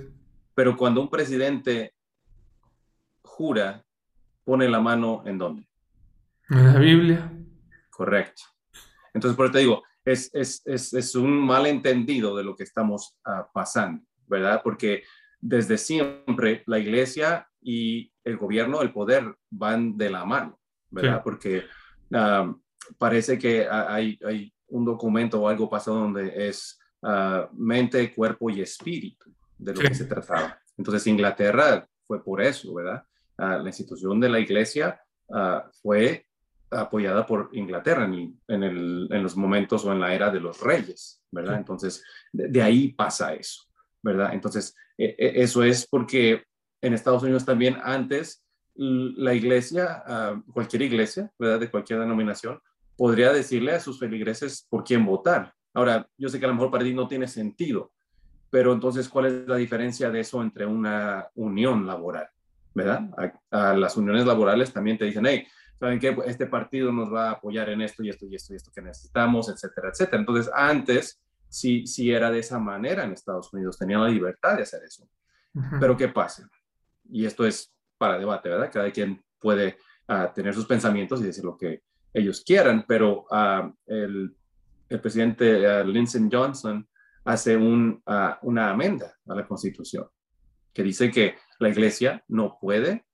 [0.54, 1.94] Pero cuando un presidente
[3.22, 3.84] jura,
[4.44, 5.68] pone la mano en dónde?
[6.48, 7.32] En la Biblia.
[7.90, 8.42] Correcto.
[9.12, 13.18] Entonces, por eso te digo, es, es, es, es un malentendido de lo que estamos
[13.26, 14.60] uh, pasando, ¿verdad?
[14.64, 15.04] Porque
[15.40, 20.58] desde siempre la iglesia y el gobierno, el poder van de la mano,
[20.90, 21.16] ¿verdad?
[21.16, 21.20] Sí.
[21.24, 21.64] Porque
[22.10, 22.60] uh,
[22.98, 28.60] parece que hay, hay, un documento o algo pasado donde es uh, mente, cuerpo y
[28.60, 29.88] espíritu de lo sí.
[29.88, 30.60] que se trataba.
[30.78, 33.02] Entonces Inglaterra fue por eso, ¿verdad?
[33.36, 35.00] Uh, la institución de la iglesia
[35.82, 36.26] fue
[36.72, 40.60] apoyada por Inglaterra en, en, el, en, los momentos o en la era de los
[40.60, 41.54] reyes, ¿verdad?
[41.54, 41.58] Sí.
[41.58, 43.62] Entonces, de, de, ahí pasa eso,
[44.02, 44.32] ¿verdad?
[44.32, 44.74] Entonces,
[45.18, 46.44] eso es porque
[46.82, 50.02] en Estados Unidos también antes la iglesia,
[50.52, 51.60] cualquier iglesia, ¿verdad?
[51.60, 52.60] De cualquier denominación,
[52.96, 55.54] podría decirle a sus feligreses por quién votar.
[55.72, 57.92] Ahora, yo sé que a lo mejor para ti no tiene sentido,
[58.50, 62.28] pero entonces, ¿cuál es la diferencia de eso entre una unión laboral?
[62.74, 63.08] ¿Verdad?
[63.50, 65.46] A las uniones laborales también te dicen, hey,
[65.78, 66.16] ¿saben qué?
[66.26, 68.82] Este partido nos va a apoyar en esto y esto y esto y esto que
[68.82, 70.18] necesitamos, etcétera, etcétera.
[70.18, 74.62] Entonces, antes sí, sí era de esa manera en Estados Unidos, tenían la libertad de
[74.62, 75.04] hacer eso.
[75.52, 75.80] Uh -huh.
[75.80, 76.48] Pero ¿qué pasa?
[77.10, 78.70] Y esto es para debate, ¿verdad?
[78.72, 79.76] Cada quien puede
[80.08, 81.82] uh, tener sus pensamientos y decir lo que
[82.14, 84.34] ellos quieran, pero uh, el,
[84.88, 86.88] el, presidente uh, Lyndon Johnson
[87.24, 88.02] hace un,
[88.42, 90.06] una amenda a la Constitución
[90.72, 93.04] que dice que la iglesia no puede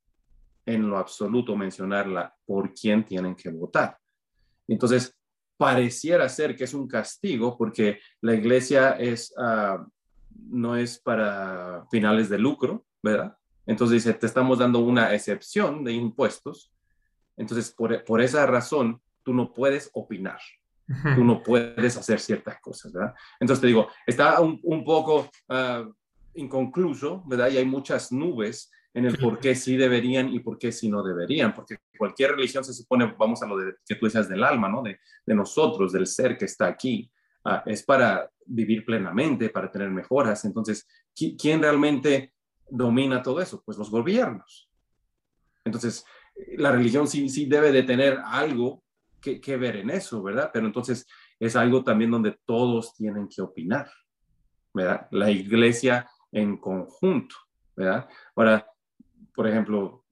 [0.64, 3.98] en lo absoluto mencionarla por quién tienen que votar.
[4.68, 5.15] Entonces,
[5.56, 9.84] pareciera ser que es un castigo porque la iglesia es, uh,
[10.50, 13.36] no es para finales de lucro, ¿verdad?
[13.66, 16.72] Entonces dice, te estamos dando una excepción de impuestos.
[17.36, 20.38] Entonces, por, por esa razón, tú no puedes opinar.
[21.16, 23.12] Tú no puedes hacer ciertas cosas, ¿verdad?
[23.40, 25.92] Entonces te digo, está un, un poco uh,
[26.34, 27.48] inconcluso, ¿verdad?
[27.50, 31.02] Y hay muchas nubes en el por qué sí deberían y por qué sí no
[31.02, 34.70] deberían, porque cualquier religión se supone, vamos a lo de, que tú decías del alma,
[34.70, 34.82] ¿no?
[34.82, 37.12] De, de nosotros, del ser que está aquí,
[37.44, 40.46] uh, es para vivir plenamente, para tener mejoras.
[40.46, 42.32] Entonces, ¿quién realmente
[42.70, 43.62] domina todo eso?
[43.66, 44.70] Pues los gobiernos.
[45.62, 46.06] Entonces,
[46.56, 48.82] la religión sí, sí debe de tener algo
[49.20, 50.48] que, que ver en eso, ¿verdad?
[50.50, 51.06] Pero entonces
[51.38, 53.90] es algo también donde todos tienen que opinar,
[54.72, 55.06] ¿verdad?
[55.10, 57.36] La iglesia en conjunto,
[57.76, 58.08] ¿verdad?
[58.34, 58.66] Ahora,
[59.36, 60.04] por ejemplo,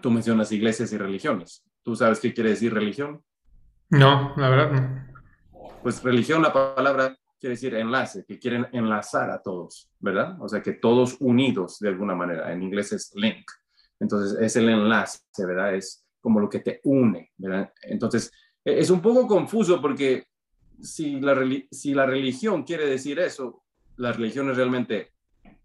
[0.00, 1.62] tú mencionas iglesias y religiones.
[1.82, 3.22] ¿Tú sabes qué quiere decir religión?
[3.90, 5.10] No, la verdad no.
[5.82, 10.36] Pues religión, la palabra quiere decir enlace, que quieren enlazar a todos, ¿verdad?
[10.40, 12.52] O sea, que todos unidos de alguna manera.
[12.52, 13.44] En inglés es link.
[13.98, 15.74] Entonces, es el enlace, ¿verdad?
[15.74, 17.72] Es como lo que te une, ¿verdad?
[17.82, 18.30] Entonces,
[18.64, 20.24] e, es un poco confuso porque
[20.80, 21.36] si la,
[21.70, 23.62] si la religión quiere decir eso,
[23.96, 25.12] las religiones realmente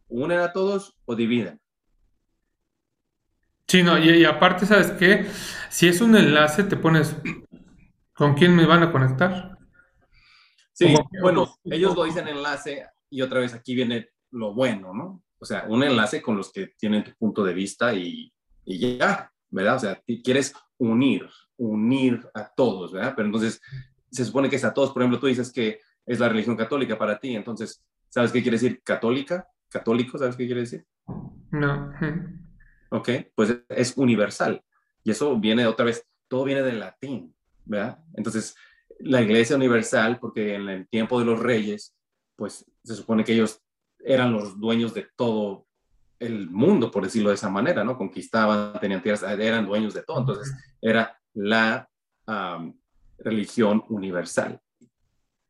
[0.07, 1.59] unen a todos o dividen.
[3.67, 5.25] Sí, no, y, y, aparte, ¿sabes qué?
[5.69, 7.15] Si es un enlace, te pones,
[8.13, 9.57] ¿con quién me van a conectar?
[10.71, 15.23] Sí, bueno, ellos lo dicen enlace y otra vez aquí viene lo bueno, ¿no?
[15.39, 18.31] O sea, un enlace con los que tienen tu punto de vista y,
[18.65, 19.75] y ya, ¿verdad?
[19.75, 23.13] O sea, quieres unir, unir a todos, ¿verdad?
[23.15, 23.61] Pero entonces
[24.11, 24.91] se supone que es a todos.
[24.91, 28.57] Por ejemplo, tú dices que es la religión católica para ti, entonces, ¿sabes qué quiere
[28.57, 29.47] decir católica?
[29.69, 30.85] Católico, ¿sabes qué quiere decir?
[31.51, 31.93] No.
[32.95, 33.09] ¿Ok?
[33.35, 34.63] Pues es universal.
[35.03, 37.99] Y eso viene otra vez, todo viene del latín, ¿verdad?
[38.13, 38.55] Entonces,
[38.99, 41.95] la iglesia universal, porque en el tiempo de los reyes,
[42.35, 43.61] pues se supone que ellos
[43.99, 45.67] eran los dueños de todo
[46.19, 47.97] el mundo, por decirlo de esa manera, ¿no?
[47.97, 50.19] Conquistaban, tenían tierras, eran dueños de todo.
[50.19, 51.89] Entonces, era la
[52.27, 52.73] um,
[53.17, 54.59] religión universal.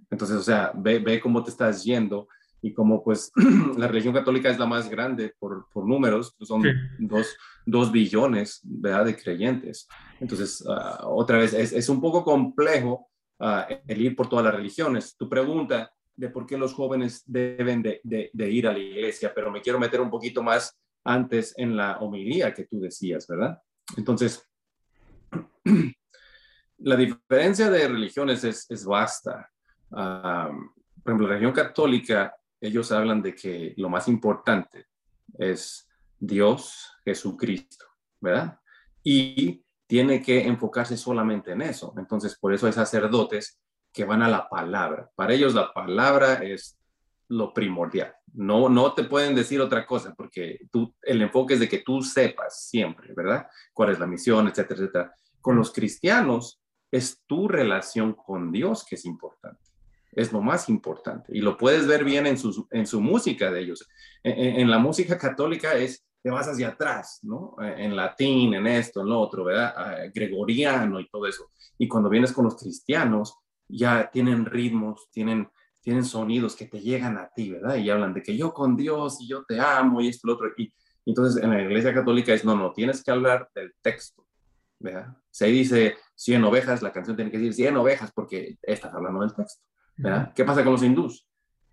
[0.09, 2.27] Entonces, o sea, ve, ve cómo te estás yendo
[2.65, 3.31] y como pues
[3.77, 6.69] la religión católica es la más grande por, por números, pues son sí.
[6.97, 9.05] dos, dos, billones ¿verdad?
[9.05, 9.87] de creyentes.
[10.19, 13.07] Entonces, uh, otra vez, es, es, un poco complejo
[13.39, 15.15] uh, el ir por todas las religiones.
[15.15, 19.31] Tu pregunta de por qué los jóvenes deben de, de, de, ir a la iglesia,
[19.35, 23.59] pero me quiero meter un poquito más antes en la homilía que tú decías, ¿verdad?
[23.95, 24.43] Entonces,
[26.79, 29.51] la diferencia de religiones es, es vasta.
[29.91, 30.71] Um,
[31.03, 34.87] por ejemplo, la religión católica ellos hablan de que lo más importante
[35.37, 35.87] es
[36.19, 37.85] Dios, Jesucristo,
[38.19, 38.59] ¿verdad?
[39.03, 41.93] Y tiene que enfocarse solamente en eso.
[41.97, 43.59] Entonces, por eso hay sacerdotes
[43.93, 45.09] que van a la palabra.
[45.15, 46.77] Para ellos la palabra es
[47.29, 48.13] lo primordial.
[48.33, 52.01] No, no te pueden decir otra cosa porque tú, el enfoque es de que tú
[52.01, 53.47] sepas siempre, ¿verdad?
[53.73, 55.15] Cuál es la misión, etcétera, etcétera.
[55.39, 59.61] Con los cristianos es tu relación con Dios que es importante.
[60.15, 61.31] Es lo más importante.
[61.35, 63.87] Y lo puedes ver bien en su, en su música de ellos.
[64.23, 67.55] En, la música católica es, te vas hacia atrás, ¿no?
[67.59, 70.09] En latín, en esto, en lo otro, ¿verdad?
[70.13, 71.51] Gregoriano y todo eso.
[71.77, 75.49] Y cuando vienes con los cristianos, ya tienen ritmos, tienen,
[75.81, 77.75] tienen sonidos que te llegan a ti, ¿verdad?
[77.75, 80.47] Y hablan de que yo con Dios y yo te amo y esto lo otro.
[80.57, 80.73] Y
[81.05, 84.25] entonces en la iglesia católica es, no, no, tienes que hablar del texto,
[84.79, 85.15] ¿verdad?
[85.29, 89.33] Si dice 100 ovejas, la canción tiene que decir 100 ovejas porque estás hablando del
[89.33, 89.63] texto,
[89.97, 90.33] ¿verdad?
[90.33, 91.27] ¿Qué pasa con los hindús?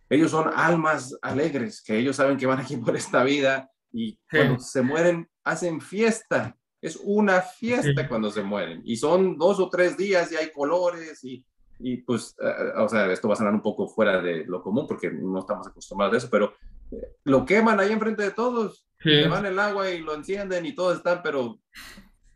[0.08, 4.58] Ellos son almas alegres, que ellos saben que van aquí por esta vida y cuando
[4.58, 6.56] se mueren hacen fiesta.
[6.80, 11.22] Es una fiesta cuando se mueren y son dos o tres días y hay colores
[11.22, 11.44] y,
[11.78, 14.86] y pues, eh, o sea, esto va a sonar un poco fuera de lo común
[14.88, 16.54] porque no estamos acostumbrados a eso, pero
[16.90, 20.74] eh, lo queman ahí enfrente de todos se van el agua y lo encienden y
[20.74, 21.58] todo está, pero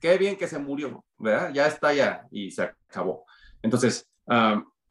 [0.00, 1.52] qué bien que se murió, ¿verdad?
[1.52, 3.24] Ya está ya y se acabó.
[3.62, 4.08] Entonces,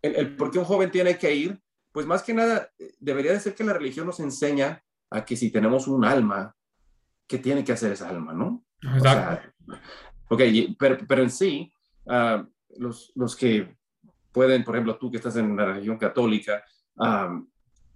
[0.06, 3.56] el, por qué un joven tiene que ir, pues más que nada, debería de ser
[3.56, 6.56] que la religión nos enseña a que si tenemos un alma,
[7.28, 8.66] ¿qué tiene que hacer esa alma, no?
[8.82, 9.50] Exacto.
[10.30, 10.42] ok,
[10.78, 11.72] pero, en sí,
[12.78, 13.78] los, los, que
[14.32, 16.64] pueden, por ejemplo, tú que estás en la religión católica,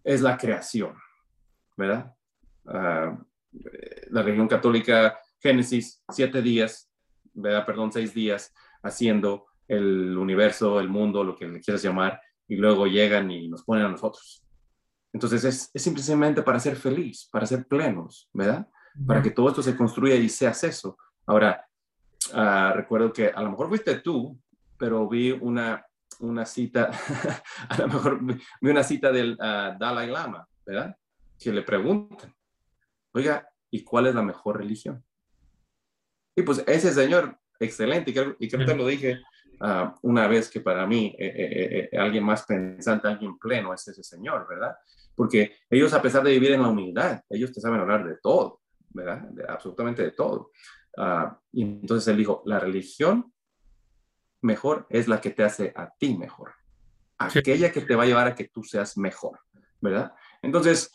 [0.04, 0.96] es la creación,
[1.76, 2.16] ¿verdad?
[2.64, 6.90] la religión católica, Génesis, siete días,
[7.34, 7.66] ¿verdad?
[7.66, 12.88] perdón, seis días haciendo el universo, el mundo, lo que le quieras llamar, y luego
[12.88, 14.44] llegan y nos ponen a nosotros.
[15.14, 18.68] Entonces es, es simplemente para ser feliz, para ser plenos, ¿verdad?
[19.06, 20.98] Para que todo esto se construya y seas eso.
[21.26, 21.66] Ahora,
[22.34, 24.40] ah, recuerdo que a lo mejor fuiste tú,
[24.78, 25.86] pero vi una,
[26.20, 26.90] una cita,
[27.70, 30.96] a lo mejor vi una cita del ah, Dalai Lama, ¿verdad?
[31.38, 32.34] Que le preguntan,
[33.14, 35.04] oiga, ¿y cuál es la mejor religión?
[36.36, 39.22] Y pues ese señor, excelente, y creo, y creo que lo dije
[39.60, 43.88] ah, una vez que para mí eh, eh, eh, alguien más pensante, alguien pleno es
[43.88, 44.76] ese señor, ¿verdad?
[45.16, 48.62] Porque ellos a pesar de vivir en la humildad, ellos te saben hablar de todo,
[48.90, 49.22] ¿verdad?
[49.30, 50.52] De, absolutamente de todo.
[50.98, 53.34] Ah, y entonces él dijo, la religión
[54.42, 56.54] mejor es la que te hace a ti mejor,
[57.18, 59.40] aquella que te va a llevar a que tú seas mejor,
[59.82, 60.14] ¿verdad?
[60.42, 60.92] Entonces,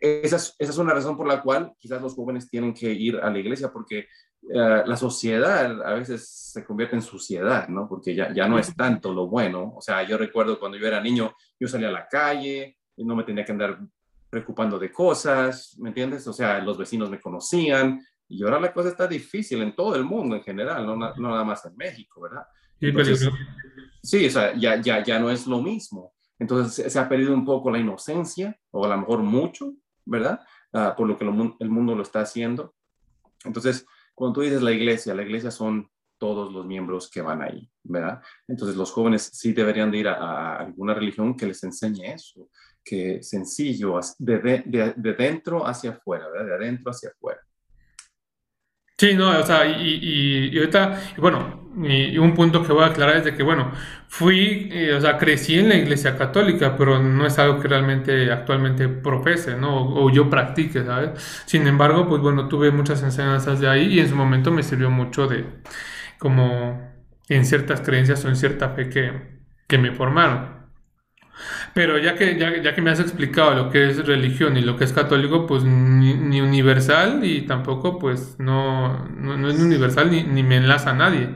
[0.00, 3.38] esa es, una razón por la cual quizás los jóvenes tienen que ir a la
[3.38, 4.08] iglesia, porque
[4.42, 7.88] eh, la sociedad a veces se convierte en suciedad, ¿no?
[7.88, 9.74] Porque ya, ya no es tanto lo bueno.
[9.76, 13.14] O sea, yo recuerdo cuando yo era niño, yo salía a la calle y no
[13.14, 13.78] me tenía que andar
[14.30, 16.26] preocupando de cosas, ¿me entiendes?
[16.26, 20.04] O sea, los vecinos me conocían y ahora la cosa está difícil en todo el
[20.04, 22.42] mundo en general, no, no nada más en México, ¿verdad?
[24.02, 26.12] sí, o sea, ya, ya, ya no es lo mismo.
[26.38, 29.74] Entonces se ha perdido un poco la inocencia, o a lo mejor mucho,
[30.04, 30.40] ¿verdad?
[30.72, 32.74] Ah, por lo que el mundo lo está haciendo.
[33.44, 33.86] Entonces,
[34.18, 38.20] cuando tú dices la iglesia, la iglesia son todos los miembros que van ahí, ¿verdad?
[38.48, 42.50] Entonces los jóvenes sí deberían de ir a, alguna religión que les enseñe eso,
[42.84, 46.46] que sencillo, de, de, dentro hacia afuera, ¿verdad?
[46.46, 47.40] De adentro hacia afuera.
[48.98, 53.16] Sí, no, o sea, y, y, ahorita, bueno, y, un punto que voy a aclarar
[53.18, 53.72] es de que, bueno,
[54.08, 58.32] fui, eh, o sea, crecí en la iglesia católica, pero no es algo que realmente
[58.32, 59.82] actualmente profese, ¿no?
[59.94, 61.10] O, yo practique, ¿sabes?
[61.46, 64.90] Sin embargo, pues bueno, tuve muchas enseñanzas de ahí y en su momento me sirvió
[64.90, 65.44] mucho de,
[66.18, 66.92] como,
[67.28, 69.12] en ciertas creencias o en cierta fe que,
[69.66, 70.58] que me formaron.
[71.74, 74.84] Pero ya que, ya, que me has explicado lo que es religión y lo que
[74.84, 80.56] es católico, pues ni, universal y tampoco pues no, no, es universal ni, ni, me
[80.56, 81.30] enlaza a nadie.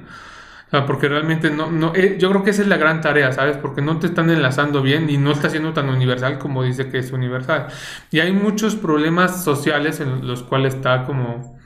[0.73, 3.59] Sea, porque realmente no, no eh, yo creo que esa es la gran tarea, ¿sabes?
[3.59, 6.97] Porque no te están enlazando bien y no está siendo tan universal como dice que
[6.97, 7.67] es universal.
[8.11, 11.61] Y hay muchos problemas sociales en los cuales está como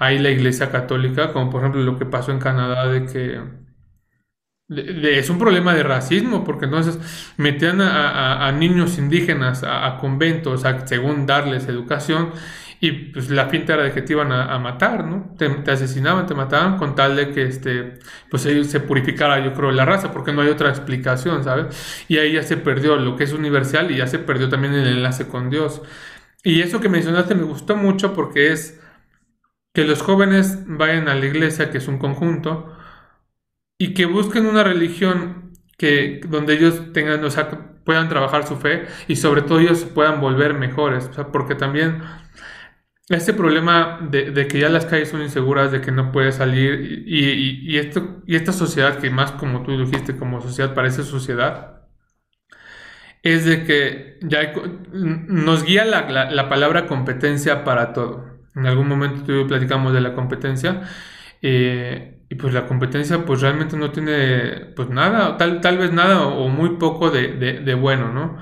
[0.00, 3.40] ahí la iglesia católica, como por ejemplo lo que pasó en Canadá de que
[4.68, 6.98] es un problema de racismo, porque entonces
[7.36, 12.32] metían a, niños indígenas a, conventos, según darles educación,
[12.80, 15.34] y pues la finta era de que te iban a, matar, ¿no?
[15.36, 17.98] Te, asesinaban, te mataban con tal de que este,
[18.30, 22.04] pues se purificara, yo creo, la raza, porque no hay otra explicación, ¿sabes?
[22.08, 24.86] Y ahí ya se perdió lo que es universal y ya se perdió también el
[24.86, 25.82] enlace con Dios.
[26.44, 28.80] Y eso que mencionaste me gustó mucho porque es
[29.74, 32.72] que los jóvenes vayan a la iglesia, que es un conjunto,
[33.78, 37.48] y que busquen una religión que, donde ellos tengan, o sea,
[37.84, 42.02] puedan trabajar su fe y sobre todo ellos puedan volver mejores, o sea, porque también
[43.08, 47.76] este problema de, que ya las calles son inseguras, de que no puedes salir y,
[47.76, 47.80] y,
[48.26, 51.78] y esta sociedad que más como tú dijiste, como sociedad parece sociedad,
[53.22, 54.52] es de que ya
[54.92, 58.26] nos guía la, la, palabra competencia para todo.
[58.54, 60.82] En algún momento tú platicamos de la competencia.
[61.42, 66.26] Eh, y pues la competencia pues realmente no tiene pues nada, tal, tal vez nada
[66.26, 68.38] o, muy poco de, de, bueno, ¿no?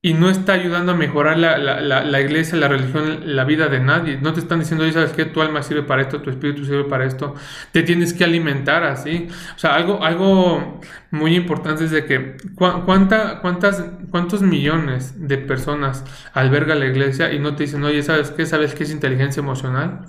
[0.00, 3.80] Y no está ayudando a mejorar la, la, la, iglesia, la religión, la vida de
[3.80, 4.18] nadie.
[4.20, 6.84] No te están diciendo, oye, sabes que tu alma sirve para esto, tu espíritu sirve
[6.84, 7.34] para esto.
[7.72, 9.26] Te tienes que alimentar así.
[9.56, 10.80] O sea, algo, algo
[11.10, 17.40] muy importante es de que cuánta, cuántas, cuántos millones de personas alberga la iglesia y
[17.40, 18.46] no te dicen, oye, ¿sabes qué?
[18.46, 20.06] ¿Sabes qué es inteligencia emocional?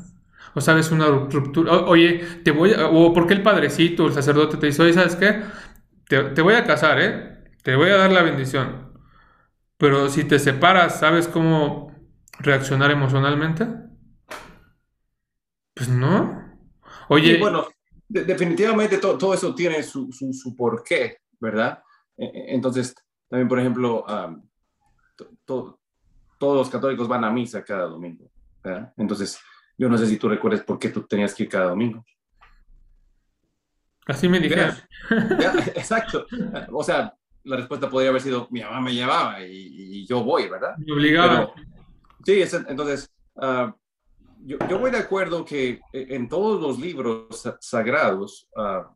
[0.55, 4.67] o sabes una ruptura, oye, te voy a, o porque el padrecito, el sacerdote te
[4.67, 5.41] dice, oye, ¿sabes qué?
[6.07, 7.37] Te, voy a casar, ¿eh?
[7.61, 8.88] Te voy a dar la bendición.
[9.79, 11.95] Pero si te separas, ¿sabes cómo
[12.39, 13.65] reaccionar emocionalmente?
[15.73, 16.59] Pues no.
[17.07, 17.39] Oye.
[17.39, 17.65] bueno,
[18.09, 21.81] definitivamente todo, eso tiene su, su, porqué, ¿verdad?
[22.17, 22.93] E, e, entonces,
[23.29, 24.05] también, por ejemplo,
[25.45, 25.77] todos
[26.39, 28.29] los católicos van a misa cada domingo,
[28.61, 28.93] ¿verdad?
[28.97, 29.39] Entonces,
[29.77, 32.05] yo no sé si tú recuerdas por qué tú tenías que ir cada domingo.
[34.05, 34.75] Así me dijeron.
[35.73, 36.25] exacto.
[36.73, 37.13] O sea,
[37.49, 40.77] la respuesta podría haber sido, mi mamá me llevaba y, yo voy, ¿verdad?
[40.77, 41.51] Me obligaba.
[42.23, 43.75] sí, entonces, ah,
[44.45, 48.93] yo, voy de acuerdo que en todos los libros sagrados ah,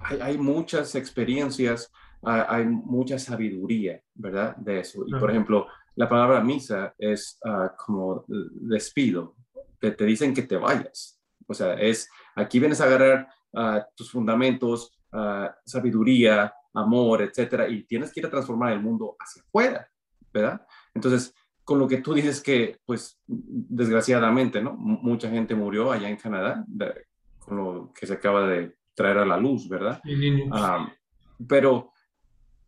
[0.00, 1.92] hay, muchas experiencias,
[2.24, 4.56] ah, hay mucha sabiduría, ¿verdad?
[4.56, 5.04] De eso.
[5.06, 7.38] Y, por ejemplo, la palabra misa es
[7.84, 9.36] como despido,
[9.78, 11.20] te, dicen que te vayas.
[11.46, 13.28] O sea, es, aquí vienes a agarrar
[13.94, 19.42] tus fundamentos, uh, sabiduría, amor, etcétera, y tienes que ir a transformar el mundo hacia
[19.42, 19.88] afuera,
[20.32, 20.66] ¿verdad?
[20.94, 24.74] Entonces, con lo que tú dices que, pues, desgraciadamente, ¿no?
[24.74, 26.64] mucha gente murió allá en Canadá,
[27.40, 30.00] con lo que se acaba de traer a la luz, ¿verdad?
[30.52, 30.92] Ah,
[31.46, 31.92] pero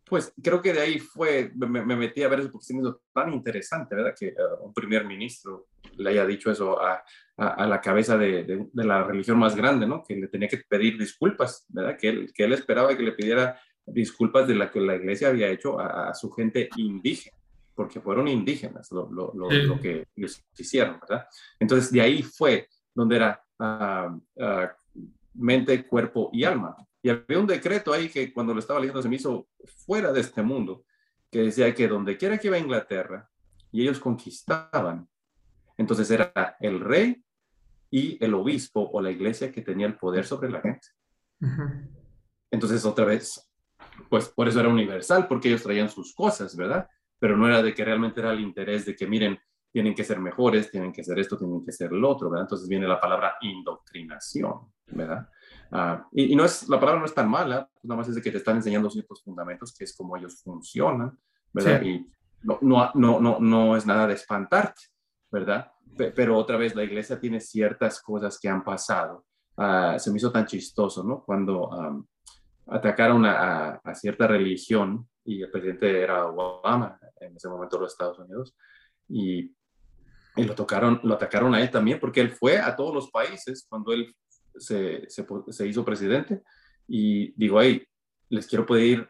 [0.09, 3.03] pues creo que de ahí fue, me, metí a ver eso porque se me hizo
[3.13, 4.15] tan interesante, ¿verdad?
[4.19, 7.03] Que uh, un primer ministro le haya dicho eso a,
[7.37, 10.03] a, la cabeza de, de, la religión más grande, ¿no?
[10.03, 11.95] Que le tenía que pedir disculpas, ¿verdad?
[11.95, 15.49] Que él, que él esperaba que le pidiera disculpas de la que la iglesia había
[15.49, 17.37] hecho a, su gente indígena,
[17.75, 21.27] porque fueron indígenas lo, lo, lo, que les hicieron, ¿verdad?
[21.59, 24.67] Entonces de ahí fue donde era uh, uh,
[25.33, 26.75] mente, cuerpo y alma.
[27.01, 29.47] Y había un decreto ahí que cuando lo estaba leyendo se me hizo
[29.85, 30.83] fuera de este mundo,
[31.31, 33.29] que decía que donde quiera que iba a Inglaterra
[33.71, 35.07] y ellos conquistaban,
[35.77, 37.23] entonces era el rey
[37.91, 40.87] y el obispo o la iglesia que tenía el poder sobre la gente.
[42.51, 43.48] Entonces otra vez,
[44.09, 46.87] pues por eso era universal, porque ellos traían sus cosas, ¿verdad?
[47.19, 49.39] Pero no era de que realmente era el interés de que miren,
[49.71, 52.45] tienen que ser mejores, tienen que ser esto, tienen que ser lo otro, ¿verdad?
[52.45, 55.29] Entonces viene la palabra indoctrinación, ¿verdad?
[55.71, 58.31] Ah, y, no es, la palabra no es tan mala, nada más es de que
[58.31, 61.17] te están enseñando ciertos fundamentos, que es como ellos funcionan,
[61.53, 61.81] ¿verdad?
[61.83, 62.07] Y
[62.41, 64.81] no, no, no, no, es nada de espantarte,
[65.31, 65.71] ¿verdad?
[66.15, 69.25] pero otra vez la iglesia tiene ciertas cosas que han pasado.
[69.57, 71.23] Ah, se me hizo tan chistoso, ¿no?
[71.25, 71.69] Cuando
[72.71, 78.19] atacaron a, cierta religión y el presidente era Obama en ese momento de los Estados
[78.19, 78.55] Unidos
[79.07, 79.51] y,
[80.35, 83.65] y lo, tocaron, lo atacaron a él también porque él fue a todos los países
[83.67, 84.13] cuando él
[84.55, 86.41] se, se, hizo presidente
[86.87, 87.85] y digo, ahí,
[88.29, 89.07] les quiero pedir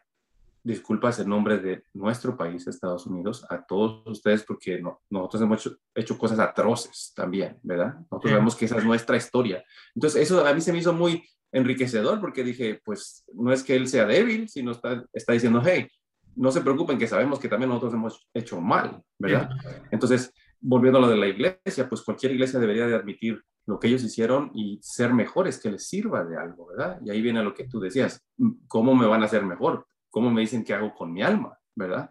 [0.63, 6.17] disculpas en nombre de nuestro país, Estados Unidos, a todos ustedes, porque nosotros hemos hecho,
[6.17, 7.95] cosas atroces también, ¿verdad?
[8.11, 9.63] Nosotros vemos que esa es nuestra historia.
[9.95, 13.75] Entonces, eso a mí se me hizo muy enriquecedor, porque dije, pues no es que
[13.75, 15.87] él sea débil, sino está, está diciendo, hey,
[16.35, 19.49] no se preocupen, que sabemos que también nosotros hemos hecho mal, ¿verdad?
[19.91, 23.87] Entonces, volviendo a lo de la iglesia, pues cualquier iglesia debería de admitir lo que
[23.87, 26.99] ellos hicieron y ser mejores, que les sirva de algo, ¿verdad?
[27.03, 28.25] Y ahí viene lo que tú decías,
[28.67, 29.85] ¿cómo me van a hacer mejor?
[30.09, 32.09] ¿Cómo me dicen que hago con mi alma, ¿verdad?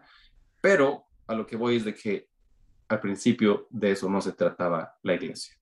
[0.61, 2.29] Pero a lo que voy es de que
[2.87, 5.55] al principio de eso no se trataba la iglesia,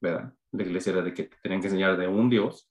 [0.00, 0.32] ¿verdad?
[0.52, 2.69] La iglesia era de que tenían que enseñar de un Dios,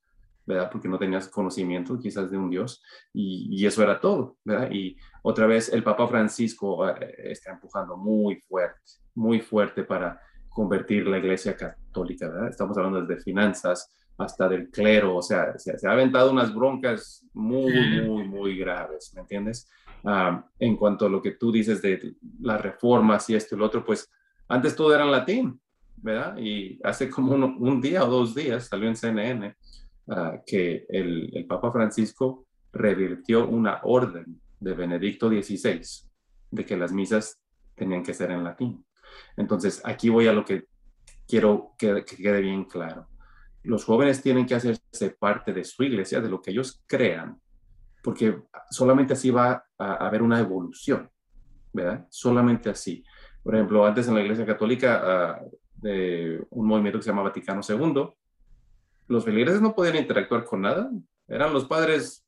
[0.49, 0.69] ¿verdad?
[0.71, 2.83] Porque no tenías conocimiento quizás de un Dios
[3.13, 4.71] y, y eso era todo, ¿verdad?
[4.71, 8.81] Y otra vez el Papa Francisco eh, está empujando muy fuerte,
[9.13, 10.19] muy fuerte para
[10.49, 12.49] convertir la iglesia católica, ¿verdad?
[12.49, 18.01] Estamos hablando desde finanzas hasta del clero, o sea, se, ha aventado unas broncas muy,
[18.01, 19.69] muy, muy graves, ¿me entiendes?
[20.03, 23.67] Ah, en cuanto a lo que tú dices de las reformas y esto y lo
[23.67, 24.11] otro, pues
[24.47, 25.61] antes todo era en latín,
[25.97, 26.37] ¿verdad?
[26.37, 29.55] Y hace como un, día o dos días salió en CNN
[30.09, 35.81] ah, que el, Papa Francisco revirtió una orden de Benedicto XVI
[36.51, 37.39] de que las misas
[37.75, 38.85] tenían que ser en latín.
[39.37, 40.65] Entonces, aquí voy a lo que
[41.27, 43.07] quiero que, quede bien claro.
[43.63, 47.39] Los jóvenes tienen que hacerse parte de su iglesia, de lo que ellos crean,
[48.03, 51.09] porque solamente así va a, haber una evolución,
[51.73, 52.07] ¿verdad?
[52.09, 53.03] Solamente así.
[53.43, 55.41] Por ejemplo, antes en la iglesia católica, ah,
[55.81, 58.09] de un movimiento que se llama Vaticano II,
[59.09, 60.89] los feligreses no podían interactuar con nada.
[61.27, 62.25] Eran los padres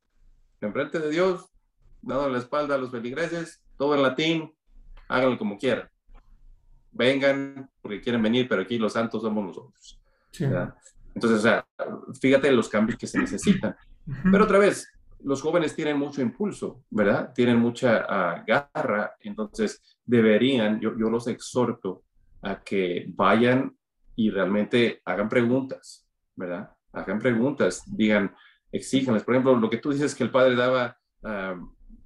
[0.60, 1.46] enfrente de Dios,
[2.02, 4.54] dando la espalda a los feligreses, todo en latín,
[5.08, 5.88] háganlo como quieran.
[6.92, 10.00] Vengan porque quieren venir, pero aquí los santos somos nosotros.
[11.14, 11.66] Entonces, o sea,
[12.20, 13.76] fíjate los cambios que se necesitan.
[14.32, 14.92] Pero otra vez,
[15.24, 17.32] los jóvenes tienen mucho impulso, ¿verdad?
[17.34, 22.04] Tienen mucha ah, garra, entonces deberían, yo, yo los exhorto
[22.42, 23.78] a que vayan
[24.16, 26.72] y realmente hagan preguntas, ¿verdad?
[26.94, 28.36] Hagan preguntas, digan,
[28.72, 29.24] exíjanles.
[29.24, 31.60] Por ejemplo, lo que tú dices que el padre daba, ah,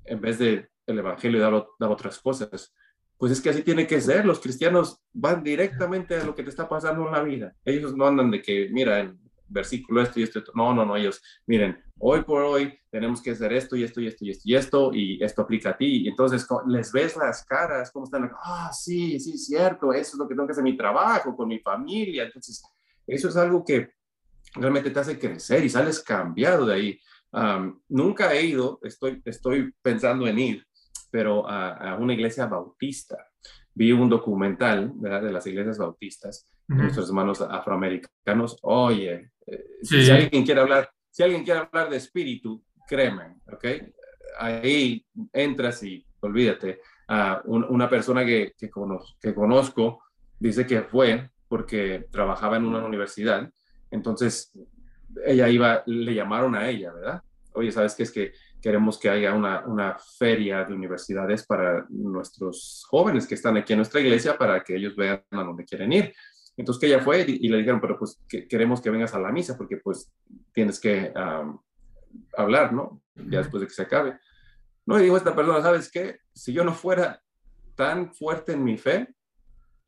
[0.05, 2.73] en vez de el evangelio, daba, daba otras cosas.
[3.17, 4.25] Pues es que así tiene que ser.
[4.25, 7.55] Los cristianos van directamente a lo que te está pasando en la vida.
[7.63, 9.15] Ellos no andan de que, mira,
[9.47, 13.53] versículo esto y esto, No, no, no, ellos, miren, hoy por hoy tenemos que hacer
[13.53, 16.03] esto y esto y esto y esto y esto y esto aplica a ti.
[16.03, 20.27] Y entonces les ves las caras, cómo están, ah, sí, sí, cierto, eso es lo
[20.27, 22.23] que tengo que hacer en mi trabajo, con mi familia.
[22.23, 22.63] Entonces,
[23.07, 23.94] eso es algo que
[24.55, 26.99] realmente te hace crecer y sales cambiado de ahí.
[27.89, 30.65] nunca he ido, estoy, estoy pensando en ir,
[31.11, 33.17] pero a, una iglesia bautista.
[33.73, 35.23] Vi un documental ¿verdad?
[35.23, 38.57] de las iglesias bautistas, nuestros hermanos afroamericanos.
[38.61, 43.65] Oye, eh, si alguien quiere hablar, si alguien quiere hablar de espíritu, créeme, ¿ok?
[44.39, 46.81] Ahí entras y olvídate.
[47.45, 48.69] una persona que, que,
[49.21, 50.03] que conozco
[50.39, 53.49] dice que fue porque trabajaba en una universidad,
[53.95, 54.51] entonces
[55.25, 57.23] ella iba, le llamaron a ella, ¿verdad?
[57.53, 62.83] Oye, ¿sabes qué es que queremos que haya una, una, feria de universidades para nuestros
[62.89, 66.13] jóvenes que están aquí en nuestra iglesia para que ellos vean a dónde quieren ir.
[66.57, 69.55] Entonces que ella fue y, le dijeron, pero pues queremos que vengas a la misa
[69.57, 70.11] porque pues
[70.51, 71.13] tienes que
[72.35, 73.01] hablar, ¿no?
[73.15, 74.17] Ya después de que se acabe.
[74.85, 76.19] No, y dijo esta persona, ¿sabes qué?
[76.33, 77.21] Si yo no fuera
[77.75, 79.13] tan fuerte en mi fe,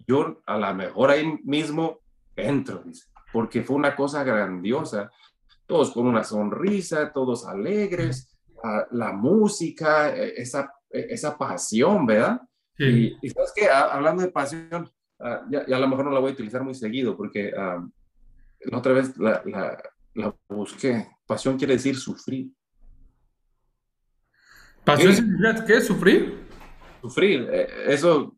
[0.08, 2.00] yo a lo mejor ahí mismo
[2.36, 5.12] entro, dice, porque fue una cosa grandiosa.
[5.66, 8.38] Todos con una sonrisa, todos alegres,
[8.92, 12.42] la música, e, esa, e, esa pasión, ¿verdad?
[12.80, 16.34] Y, sabes qué, hablando de pasión, ah, ya, a lo mejor no la voy a
[16.34, 19.42] utilizar muy seguido porque la otra vez la,
[20.14, 21.08] la, busqué.
[21.26, 22.52] Pasión quiere decir sufrir.
[24.84, 26.48] ¿Pasión qué es sufrir?
[27.02, 28.38] Sufrir, e, eso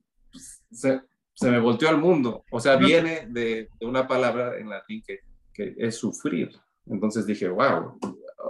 [0.72, 1.02] se,
[1.40, 2.44] se, me volteó al mundo.
[2.52, 5.20] O sea, viene de, de una palabra en latín que,
[5.54, 6.52] que es sufrir.
[6.86, 7.98] Entonces dije, wow,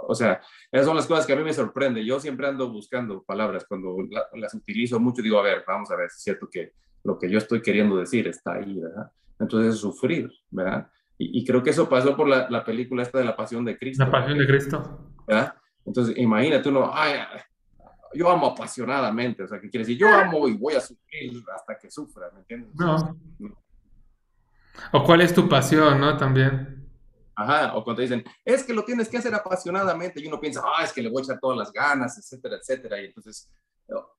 [0.08, 0.40] o sea,
[0.72, 2.04] esas son las cosas que a mí me sorprende.
[2.04, 3.96] Yo siempre ando buscando palabras cuando
[4.34, 6.72] las utilizo mucho, digo, a ver, vamos a ver, es cierto que
[7.04, 9.10] lo que yo estoy queriendo decir está ahí, ¿verdad?
[9.38, 10.90] Entonces, sufrir, ¿verdad?
[11.22, 14.04] Y, creo que eso pasó por la, la, película esta de la Pasión de Cristo.
[14.04, 15.12] La Pasión de Cristo.
[15.26, 15.54] ¿verdad?
[15.84, 17.14] Entonces, imagínate uno, ay,
[18.12, 19.98] yo amo apasionadamente, o sea, ¿qué quiere decir?
[19.98, 22.74] Yo amo y voy a sufrir hasta que sufra, ¿me entiendes?
[22.74, 23.16] No.
[24.92, 26.16] O cuál es tu pasión, ¿no?
[26.16, 26.88] También.
[27.34, 30.84] Ajá, o cuando dicen, es que lo tienes que hacer apasionadamente, y uno piensa, ah,
[30.84, 33.00] es que le voy a echar todas las ganas, etcétera, etcétera.
[33.00, 33.50] Y entonces,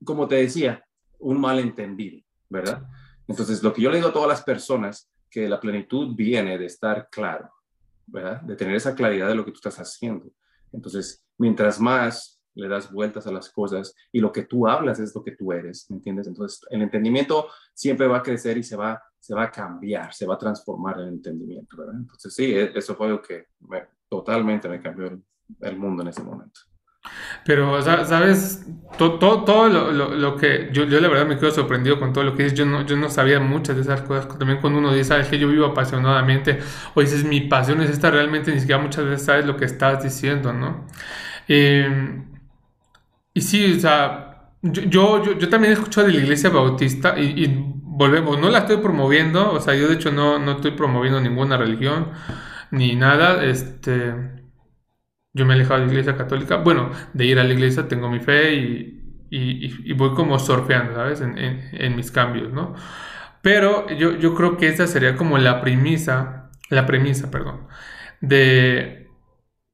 [0.04, 0.84] como te decía,
[1.20, 2.84] un malentendido, ¿verdad?
[3.28, 6.66] Entonces, lo que yo le digo a todas las personas, que la plenitud viene de
[6.66, 7.52] estar claro,
[8.08, 8.42] ¿verdad?
[8.42, 10.32] De tener esa claridad de lo que tú estás haciendo.
[10.74, 15.16] Entonces, mientras más le das vueltas a las cosas y lo que tú hablas es
[15.16, 16.28] lo que tú eres, ¿me entiendes?
[16.28, 20.26] Entonces, el entendimiento siempre va a crecer y se va se va a cambiar, se
[20.26, 21.96] va a transformar el entendimiento, ¿verdad?
[21.96, 23.46] Entonces sí, e, eso fue lo que
[24.10, 25.22] totalmente me cambió
[25.62, 26.62] el, mundo en ese momento.
[27.46, 28.66] Pero, ¿sabes?
[28.98, 32.44] Todo, todo, lo, que yo, yo, la verdad me quedo sorprendido con todo lo que
[32.44, 32.58] dices.
[32.58, 34.28] Yo no, yo no sabía muchas de esas cosas.
[34.38, 36.60] También cuando uno dice, sabes que yo vivo apasionadamente,
[36.94, 40.04] o dices, mi pasión es esta, realmente ni siquiera muchas veces sabes lo que estás
[40.04, 40.86] diciendo, ¿no?
[41.48, 42.24] Eh,
[43.34, 47.48] y sí, o sea, yo, yo, yo, también he escuchado de la iglesia bautista y,
[47.94, 51.58] volvemos, no la estoy promoviendo, o sea, yo de hecho no, no estoy promoviendo ninguna
[51.58, 52.10] religión
[52.72, 54.14] ni nada, este,
[55.34, 58.10] yo me he alejado de la iglesia católica, bueno, de ir a la iglesia tengo
[58.10, 61.22] mi fe y, y, voy como surfeando, ¿sabes?
[61.22, 62.76] En, en, mis cambios, ¿no?
[63.42, 67.68] Pero yo, yo creo que esa sería como la premisa, la premisa, perdón,
[68.20, 69.01] de,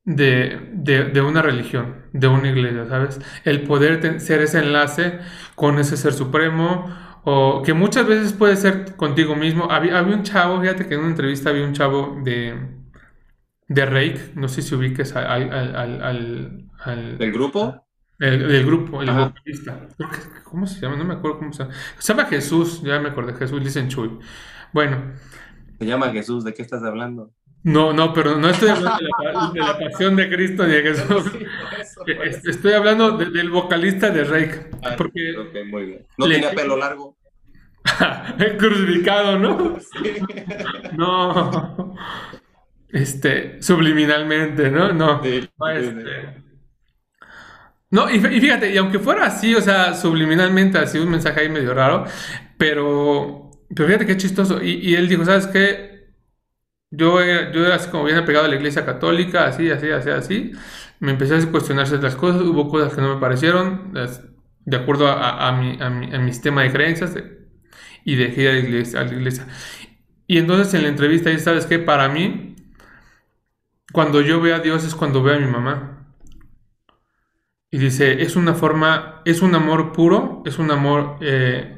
[0.07, 3.19] de, de, de, una religión, de una iglesia, ¿sabes?
[3.43, 5.19] El poder ser ese enlace
[5.55, 6.85] con ese ser supremo,
[7.25, 9.69] o que muchas veces puede ser contigo mismo.
[9.69, 12.55] Había, había un chavo, fíjate que en una entrevista había un chavo de,
[13.67, 15.51] de Rake, no sé si ubiques al...
[15.51, 17.85] al, al, ¿Del grupo?
[18.17, 19.89] El, del grupo, el vocalista.
[20.45, 20.95] ¿Cómo se llama?
[20.95, 21.75] No me acuerdo cómo se llama.
[21.99, 24.19] Se llama Jesús, ya me acordé, Jesús, dicen Chuy.
[24.71, 25.15] Bueno.
[25.77, 27.33] Se llama Jesús, ¿de qué estás hablando?
[27.67, 28.97] No, no, pero no estoy hablando
[29.53, 31.25] de la, pasión de Cristo ni de Jesús.
[32.45, 34.69] Estoy hablando del vocalista de Rake.
[34.81, 35.33] Ah, porque
[35.69, 36.07] muy bien.
[36.17, 37.17] No tenía pelo largo.
[38.57, 39.77] Crucificado, ¿no?
[40.93, 41.95] No.
[42.87, 44.93] este, subliminalmente, ¿no?
[44.93, 46.43] No, este,
[47.89, 51.73] no, y, fíjate, y aunque fuera así, o sea, subliminalmente, así un mensaje ahí medio
[51.73, 52.05] raro,
[52.57, 54.61] pero, pero fíjate qué chistoso.
[54.63, 55.86] Y, él dijo, ¿sabes qué?
[56.89, 60.51] Yo, yo era así como bien apegado a la iglesia católica, así, así, así, así.
[60.99, 63.93] Me empecé a cuestionar ciertas cosas, hubo cosas que no me parecieron,
[64.65, 67.15] de acuerdo a, a, mi, a, mi, a mi sistema de creencias,
[68.05, 69.03] y dejé a la iglesia.
[69.03, 69.47] La iglesia.
[70.27, 71.79] Y entonces en la entrevista dice, ¿sabes qué?
[71.79, 72.55] Para mí,
[73.91, 76.07] cuando yo veo a Dios es cuando veo a mi mamá.
[77.69, 81.76] Y dice, es una forma, es un amor puro, es un amor eh,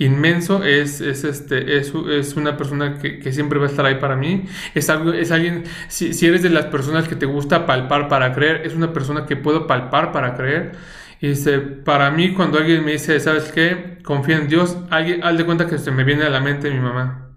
[0.00, 4.16] inmenso, es, es, este, es, es una persona que, siempre va a estar ahí para
[4.16, 4.46] mí.
[4.74, 8.32] Es, algo, es alguien, si, si, eres de las personas que te gusta palpar para
[8.32, 10.72] creer, es una persona que puedo palpar para creer.
[11.20, 13.98] Y dice, para mí cuando alguien me dice, ¿sabes qué?
[14.02, 16.80] Confía en Dios, alguien, haz de cuenta que se me viene a la mente mi
[16.80, 17.30] mamá.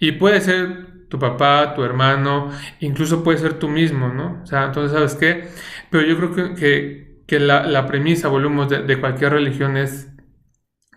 [0.00, 2.50] Y puede ser tu papá, tu hermano,
[2.80, 4.40] incluso puede ser tú mismo, ¿no?
[4.42, 5.48] O sea, entonces, ¿sabes qué?
[5.88, 10.13] Pero yo creo que, que, la, premisa, volvemos, de, cualquier religión es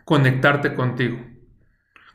[0.07, 1.17] conectarte contigo.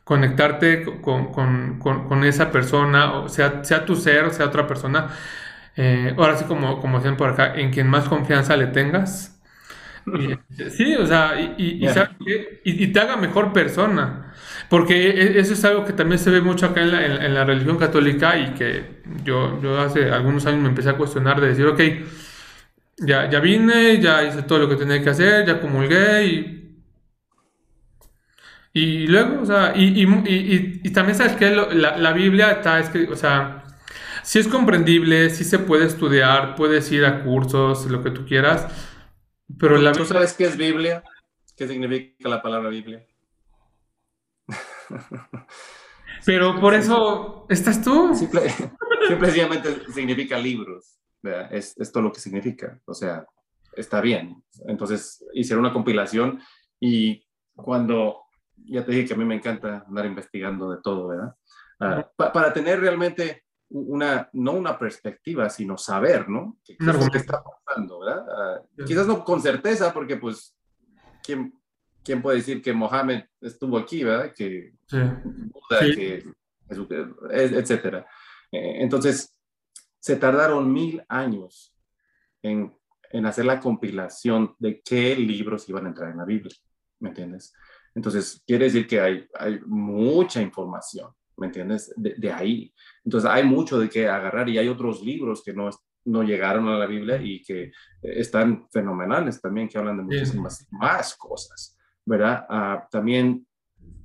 [0.03, 5.09] Conectarte con, esa persona, o sea, sea tu ser, sea otra persona.
[5.75, 9.39] Eh, ahora sí, como, como decían por acá, en quien más confianza le tengas.
[10.71, 11.87] sí, o sea, y,
[12.63, 14.33] y, te haga mejor persona.
[14.69, 17.45] Porque e, eso es algo que también se ve mucho acá en la, en la
[17.45, 21.67] religión católica y que yo, yo hace algunos años me empecé a cuestionar de decir,
[21.67, 21.79] ok,
[22.97, 26.62] ya, ya vine, ya hice todo lo que tenía que hacer, ya comulgué y.
[28.73, 33.15] Y luego, o sea, y, y, también sabes que la, la, Biblia está escrita, o
[33.15, 33.63] sea,
[34.23, 38.67] si es comprendible, si se puede estudiar, puedes ir a cursos, lo que tú quieras,
[39.59, 41.03] pero la ¿Tú sabes qué es Biblia?
[41.55, 43.05] ¿Qué significa la palabra Biblia?
[46.25, 48.15] pero por eso estás tú.
[48.15, 48.49] Simple,
[49.07, 50.99] simplemente significa libros.
[51.51, 52.81] Es, es, todo lo que significa.
[52.85, 53.25] O sea,
[53.75, 54.43] está bien.
[54.67, 56.41] Entonces hicieron una compilación
[56.79, 58.22] y cuando,
[58.65, 61.35] ya te dije que a mí me encanta andar investigando de todo, ¿verdad?
[61.79, 66.57] Ah, para tener realmente una, no una perspectiva, sino saber, ¿no?
[66.63, 66.75] ¿Qué,
[67.13, 68.25] está pasando, ¿verdad?
[68.29, 70.55] Ah, quizás no con certeza, porque pues,
[71.23, 71.59] ¿quién,
[72.03, 74.31] ¿quién, puede decir que Mohammed estuvo aquí, ¿verdad?
[74.35, 74.97] Que, sí.
[75.95, 76.23] que
[77.31, 78.05] etcétera.
[78.51, 79.37] Eh, entonces,
[79.99, 81.75] se tardaron mil años
[82.41, 82.75] en,
[83.09, 86.55] en, hacer la compilación de qué libros iban a entrar en la Biblia,
[86.99, 87.53] ¿me entiendes?
[87.95, 91.93] Entonces, quiere decir que hay, hay mucha información, ¿me entiendes?
[91.95, 92.73] De, de, ahí.
[93.03, 95.69] Entonces, hay mucho de qué agarrar y hay otros libros que no,
[96.05, 97.71] no llegaron a la Biblia y que
[98.01, 102.45] están fenomenales también, que hablan de muchísimas más cosas, ¿verdad?
[102.49, 103.45] Ah, también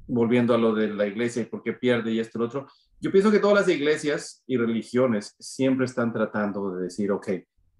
[0.06, 2.66] volviendo a lo de la iglesia y por qué pierde y esto y lo otro,
[3.00, 7.28] yo pienso que todas las iglesias y religiones siempre están tratando de decir, ok,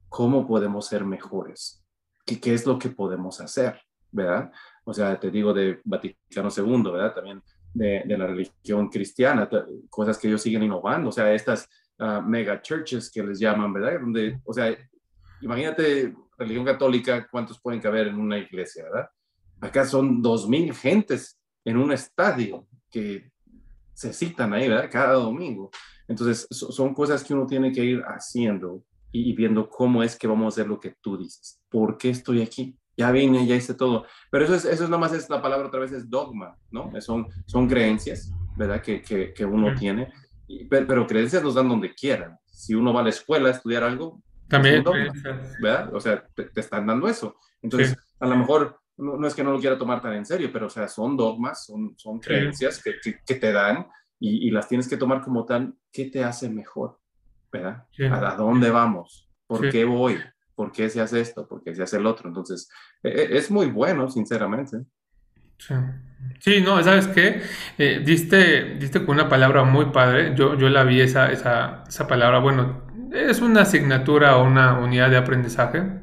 [0.09, 1.85] ¿cómo podemos ser mejores?
[2.25, 3.81] ¿Qué, qué es lo que podemos hacer?
[4.11, 4.53] ¿Verdad?
[4.89, 7.15] O sea, te digo de Vaticano II, ¿verdad?
[7.15, 7.43] También
[7.75, 9.47] de, de la religión cristiana,
[9.91, 11.69] cosas que ellos siguen innovando, o sea, estas
[11.99, 14.01] uh, mega churches que les llaman, ¿verdad?
[14.01, 14.75] Donde, o sea,
[15.43, 19.11] imagínate religión católica, ¿cuántos pueden caber en una iglesia, ¿verdad?
[19.61, 23.31] Acá son dos mil gentes en un estadio que
[23.93, 24.89] se citan ahí, ¿verdad?
[24.91, 25.71] Cada domingo.
[26.07, 28.83] Entonces, son cosas que uno tiene que ir haciendo
[29.13, 31.61] y, viendo cómo es que vamos a hacer lo que tú dices.
[31.69, 32.75] ¿Por qué estoy aquí?
[32.99, 34.07] Ya vine, ya hice todo.
[34.29, 36.91] Pero eso es, eso es más es la palabra otra vez, es dogma, ¿no?
[37.01, 38.83] Son, son creencias, ¿verdad?
[38.83, 40.13] Que, que, que uno tiene.
[40.69, 42.37] pero, creencias nos dan donde quieran.
[42.45, 44.83] Si uno va a la escuela a estudiar algo, también,
[45.63, 45.95] ¿verdad?
[45.95, 47.37] O sea, te, están dando eso.
[47.63, 50.67] Entonces, a lo mejor no, es que no lo quiera tomar tan en serio, pero
[50.67, 52.95] o sea, son dogmas, son, son creencias que,
[53.25, 53.87] que, te dan
[54.19, 56.99] y, y, las tienes que tomar como tal, ¿qué te hace mejor?
[57.53, 57.87] ¿Verdad?
[58.11, 59.31] ¿A dónde vamos?
[59.47, 60.19] ¿Por qué voy?
[60.59, 61.47] ¿Por qué se hace esto?
[61.47, 62.27] ¿Por qué se hace el otro?
[62.27, 62.69] Entonces,
[63.05, 64.79] e, e, es muy bueno, sinceramente.
[65.57, 65.75] Sí.
[66.41, 67.43] sí no, ¿sabes qué?
[67.79, 70.35] Eh, diste, diste con una palabra muy padre.
[70.35, 72.41] Yo, yo la vi esa, esa, esa palabra.
[72.41, 72.83] Bueno,
[73.13, 76.01] es una asignatura o una unidad de aprendizaje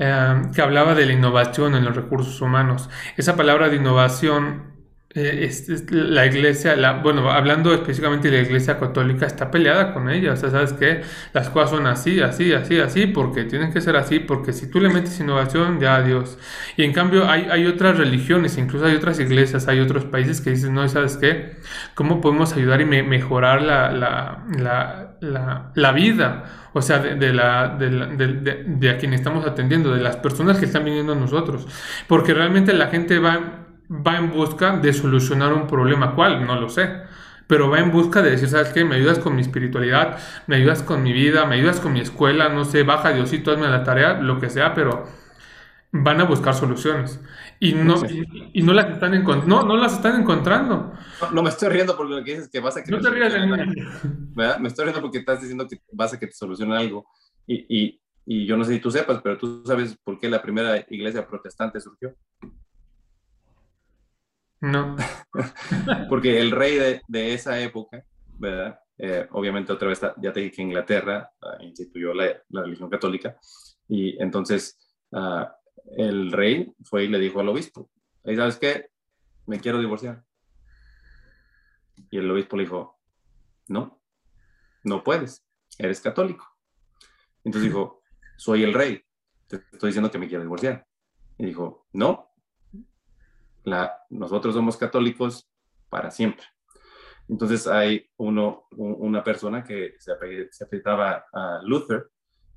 [0.00, 2.88] Em, que hablaba de la innovación en los recursos humanos.
[3.16, 4.67] Esa palabra de innovación
[5.14, 5.50] eh,
[5.90, 10.32] la iglesia, la, bueno, hablando específicamente de la iglesia católica, está peleada con ella.
[10.34, 11.02] O sea, ¿sabes qué?
[11.32, 14.80] Las cosas son así, así, así, así, porque tienen que ser así, porque si tú
[14.80, 16.38] le metes innovación, ya adiós.
[16.76, 20.50] Y en cambio hay, hay otras religiones, incluso hay otras iglesias, hay otros países que
[20.50, 21.56] dicen, no, ¿sabes qué?
[21.94, 24.44] ¿Cómo podemos ayudar y mejorar la, la,
[25.20, 26.68] la, la, vida?
[26.74, 30.84] o sea, de, la, de, de, a quien estamos atendiendo, de las personas que están
[30.84, 31.66] viniendo a nosotros.
[32.06, 36.14] Porque realmente la gente va, va en busca de solucionar un problema.
[36.14, 36.46] ¿Cuál?
[36.46, 37.02] No lo sé.
[37.46, 38.84] pero va en busca de decir, ¿sabes qué?
[38.84, 42.50] Me ayudas con mi espiritualidad, me ayudas con mi vida, me ayudas con mi escuela,
[42.50, 45.06] no sé, baja Diosito, hazme la tarea, lo que sea, pero
[45.92, 47.20] van a buscar soluciones.
[47.60, 47.96] Y no,
[48.52, 50.92] y, no las están no, no las están encontrando.
[51.32, 53.32] No, me estoy riendo porque lo que dices que vas a que No te rías
[53.32, 53.56] de mí.
[54.34, 57.06] Me estoy riendo porque estás diciendo que vas a que te solucione algo.
[57.46, 60.42] Y, y, y yo no sé si tú sepas, pero tú sabes por qué la
[60.42, 62.14] primera iglesia protestante surgió.
[64.60, 64.96] No.
[66.08, 68.04] Porque el rey de, de esa época,
[68.38, 68.80] ¿verdad?
[68.98, 73.38] Eh, obviamente otra vez ya te dije que Inglaterra uh, instituyó la, la, religión católica
[73.86, 74.76] y entonces
[75.12, 75.44] uh,
[75.96, 77.88] el rey fue y le dijo al obispo,
[78.24, 78.90] ¿y sabes qué?
[79.46, 80.24] Me quiero divorciar.
[82.10, 82.98] Y el obispo le dijo,
[83.68, 84.02] no,
[84.82, 85.44] no puedes,
[85.78, 86.46] eres católico.
[87.44, 88.02] Entonces dijo,
[88.36, 89.00] soy el rey,
[89.46, 90.86] te estoy diciendo que me quiero divorciar.
[91.38, 92.27] Y dijo, no,
[94.10, 95.48] nosotros somos católicos
[95.88, 96.44] para siempre.
[97.28, 102.08] Entonces hay uno, una persona que se, apellidaba a Luther,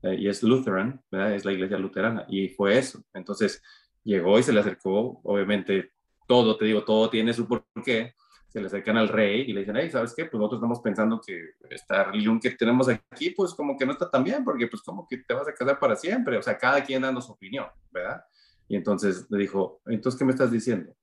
[0.04, 3.04] eh, y es Lutheran, es la iglesia luterana, y fue eso.
[3.14, 3.62] Entonces
[4.04, 5.92] llegó y se le acercó, obviamente
[6.28, 8.16] todo, te digo, todo tiene su porqué,
[8.48, 10.26] se le acercan al rey y le dicen, hey, ¿sabes qué?
[10.26, 14.10] Pues nosotros estamos pensando que esta religión que tenemos aquí, pues como que no está
[14.10, 16.84] tan bien, porque pues como que te vas a casar para siempre, o sea, cada
[16.84, 18.24] quien dando su opinión, ¿verdad?
[18.68, 20.94] Y entonces le dijo, entonces, ¿qué me estás diciendo?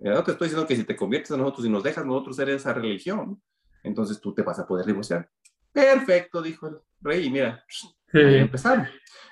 [0.00, 2.48] No te estoy diciendo que si te conviertes a nosotros y nos dejas nosotros ser
[2.50, 3.40] esa religión,
[3.82, 5.28] entonces tú te vas a poder divorciar.
[5.72, 7.64] Perfecto, dijo el rey, y mira,
[8.12, 8.88] empezaron.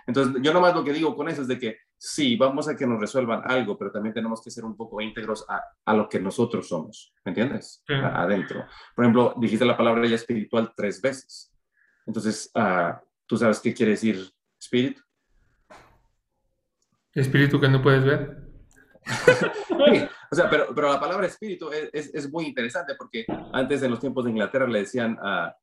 [0.06, 2.86] Entonces, yo nomás lo que digo con eso es de que sí, vamos a que
[2.86, 6.20] nos resuelvan algo, pero también tenemos que ser un poco íntegros a, a lo que
[6.20, 7.82] nosotros somos, ¿me entiendes?
[7.88, 8.66] adentro.
[8.94, 11.52] Por ejemplo, dijiste la palabra ya espiritual tres veces.
[12.06, 12.94] Entonces, uh,
[13.26, 15.02] ¿tú sabes qué quiere decir espíritu?
[17.12, 18.42] Espíritu que no puedes ver.
[20.30, 24.00] o sea, pero, pero la palabra espíritu es, es, muy interesante porque antes en los
[24.00, 25.54] tiempos de Inglaterra le decían a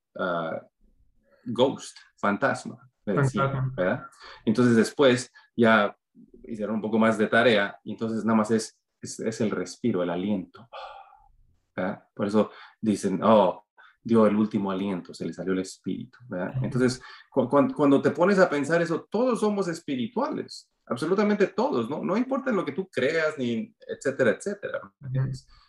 [1.46, 4.06] ghost, fantasma, ¿verdad?
[4.46, 5.96] Entonces después ya
[6.44, 10.10] hicieron un poco más de tarea y entonces nada más es, es, el respiro, el
[10.10, 10.70] aliento.
[12.14, 13.66] Por eso dicen, oh,
[14.02, 16.20] dio el último aliento, se le salió el espíritu.
[16.28, 16.54] ¿verdad?
[16.62, 22.04] Entonces, cuando, cuando te pones a pensar eso, todos somos espirituales absolutamente todos, ¿no?
[22.04, 24.82] No importa lo que tú creas, ni etcétera, etcétera.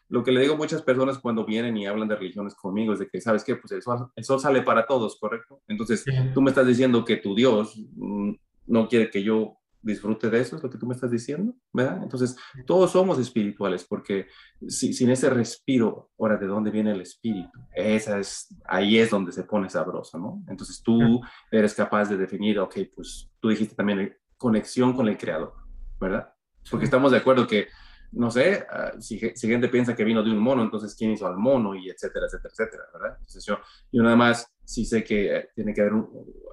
[0.08, 2.98] Lo que le digo a muchas personas cuando vienen y hablan de religiones conmigo es
[2.98, 3.56] de que, ¿sabes qué?
[3.56, 5.62] Pues eso, sale para todos, ¿correcto?
[5.68, 6.04] Entonces,
[6.34, 8.32] tú me estás diciendo que tu Dios mm,
[8.66, 12.02] no quiere que yo disfrute de eso, es lo que tú me estás diciendo, ¿verdad?
[12.02, 12.36] Entonces,
[12.66, 14.26] todos somos espirituales porque
[14.66, 17.58] sin ese respiro, ahora, ¿de dónde viene el espíritu?
[17.74, 20.42] Esa es, ahí es donde se pone sabroso, ¿no?
[20.48, 25.54] Entonces, tú eres capaz de definir, ok, pues tú dijiste también conexión con el creador,
[25.98, 26.28] ¿verdad?
[26.70, 27.68] Porque estamos de acuerdo que,
[28.12, 31.38] no sé, ah, si, gente piensa que vino de un mono, entonces quién hizo al
[31.38, 33.16] mono y etcétera, etcétera, etcétera, ¿verdad?
[33.20, 33.56] Entonces yo,
[33.90, 35.94] yo nada más sí sé que eh, tiene que haber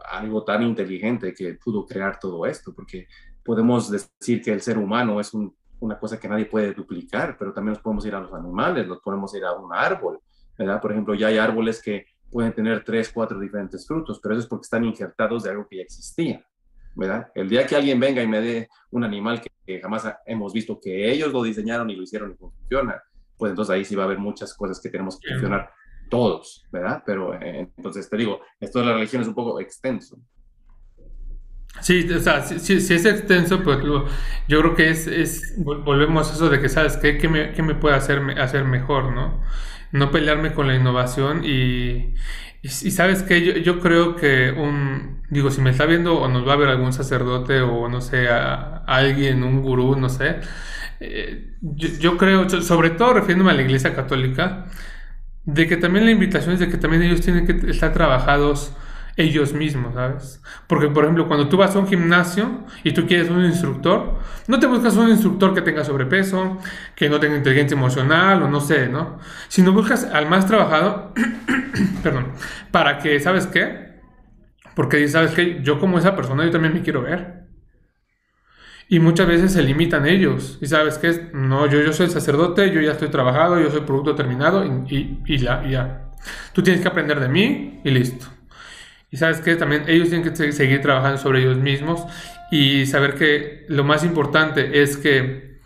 [0.10, 3.08] algo tan inteligente que pudo crear todo esto, porque
[3.44, 7.74] podemos decir que el ser humano es una cosa que nadie puede duplicar, pero también
[7.74, 10.22] nos podemos ir a los animales, nos podemos ir a un árbol,
[10.58, 10.80] ¿verdad?
[10.80, 14.48] Por ejemplo, ya hay árboles que pueden tener tres, cuatro diferentes frutos, pero eso es
[14.48, 16.42] porque están injertados de algo que ya existía.
[16.96, 17.32] ¿Verdad?
[17.36, 21.10] El día que alguien venga y me dé un animal que, jamás hemos visto que
[21.10, 23.02] ellos lo diseñaron y lo hicieron y funciona,
[23.38, 25.72] pues entonces ahí sí va a haber muchas cosas que tenemos que funcionar
[26.10, 27.02] todos, ¿verdad?
[27.06, 30.20] Pero eh, entonces te digo, esto de la religión es un poco extenso.
[31.80, 34.06] Sí, o sea, sí, es extenso, pero
[34.48, 37.18] yo creo que es, es, volvemos a eso de que, ¿sabes qué?
[37.18, 39.42] ¿Qué me, qué me puede hacer, hacer mejor, no?
[39.94, 42.14] No pelearme con la innovación y,
[42.64, 46.54] y, sabes que yo, creo que un, digo, si me está viendo o nos va
[46.54, 50.38] a ver algún sacerdote o no sé, a, alguien, un gurú, no sé,
[51.00, 54.68] eh, yo, creo, sobre todo refiriéndome a la iglesia católica,
[55.44, 58.74] de que también la invitación es de que también ellos tienen que estar trabajados
[59.22, 60.42] ellos mismos, ¿sabes?
[60.68, 64.60] Porque, por ejemplo, cuando tú vas a un gimnasio y tú quieres un instructor, no
[64.60, 66.58] te buscas un instructor que tenga sobrepeso,
[66.96, 69.20] que no tenga inteligencia emocional o no sé, ¿no?
[69.48, 71.14] Sino buscas al más trabajado,
[72.04, 72.28] perdón,
[72.72, 74.02] para que, ¿sabes qué?
[74.76, 75.60] Porque, ¿sabes qué?
[75.64, 77.42] Yo como esa persona, yo también me quiero ver.
[78.88, 80.58] Y muchas veces se limitan ellos.
[80.62, 81.30] Y sabes qué?
[81.34, 85.38] No, yo, yo soy sacerdote, yo ya estoy trabajado, yo soy producto terminado y, y,
[85.38, 86.12] ya, y ya.
[86.54, 88.26] Tú tienes que aprender de mí y listo.
[89.12, 92.06] Y sabes que también ellos tienen que seguir trabajando sobre ellos mismos
[92.50, 95.60] y saber que lo más importante es que,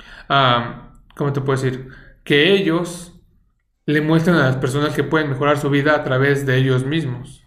[1.16, 1.88] ¿cómo te puedo decir?
[2.24, 3.22] Que ellos
[3.86, 7.44] le muestren a las personas que pueden mejorar su vida a través de ellos mismos.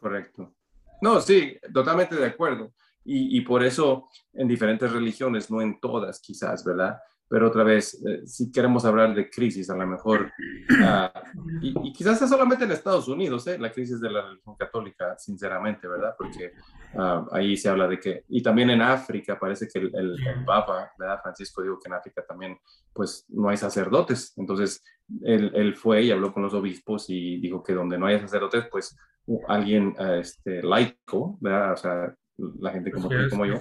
[0.00, 0.54] Correcto.
[1.02, 2.72] No, sí, totalmente de acuerdo.
[3.04, 6.98] Y por eso en diferentes religiones, no en todas quizás, ¿verdad?
[7.32, 10.30] Pero otra vez, eh, si queremos hablar de crisis, a lo mejor,
[10.84, 11.10] ah,
[11.62, 13.58] y, quizás es solamente en Estados Unidos, ¿eh?
[13.58, 16.14] la crisis de la religión católica, sinceramente, ¿verdad?
[16.18, 16.52] Porque
[16.94, 20.14] ah, ahí se habla de que, y también en África, parece que el,
[20.44, 21.20] Papa, ¿verdad?
[21.22, 22.58] Francisco dijo que en África también,
[22.92, 24.84] pues, no hay sacerdotes, entonces
[25.22, 28.66] él, él, fue y habló con los obispos y dijo que donde no haya sacerdotes,
[28.70, 28.94] pues,
[29.48, 31.72] alguien ah, este, laico, ¿verdad?
[31.72, 32.14] O sea,
[32.60, 33.58] la gente como y como yo,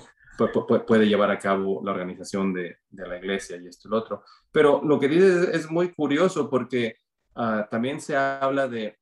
[0.88, 4.24] puede llevar a cabo la organización de, de, la iglesia y esto y lo otro.
[4.52, 6.96] Pero lo que dices es muy curioso porque
[7.36, 8.98] ah, también se habla de,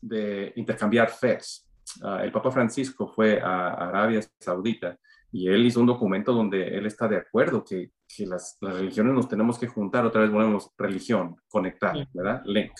[0.00, 1.68] de intercambiar fes.
[2.02, 4.98] Ah, el Papa Francisco fue a Arabia Saudita
[5.32, 9.14] y él hizo un documento donde él está de acuerdo que, que las, las, religiones
[9.14, 12.42] nos tenemos que juntar, otra vez ponemos religión, conectar, ¿verdad?
[12.44, 12.72] Link.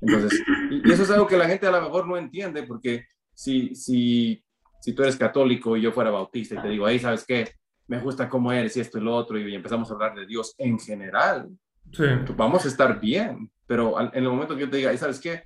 [0.00, 0.40] Entonces,
[0.70, 3.74] y, y eso es algo que la gente a lo mejor no entiende porque si,
[3.74, 4.44] si
[4.80, 7.52] si tú eres católico y yo fuera bautista y te digo, ahí, ¿sabes qué?
[7.86, 10.54] Me gusta cómo eres y esto y lo otro, y empezamos a hablar de Dios
[10.58, 11.48] en general,
[11.92, 12.04] sí.
[12.26, 13.50] Pues vamos a estar bien.
[13.66, 15.42] Pero en el momento que yo te diga, ahí, ¿sabes qué?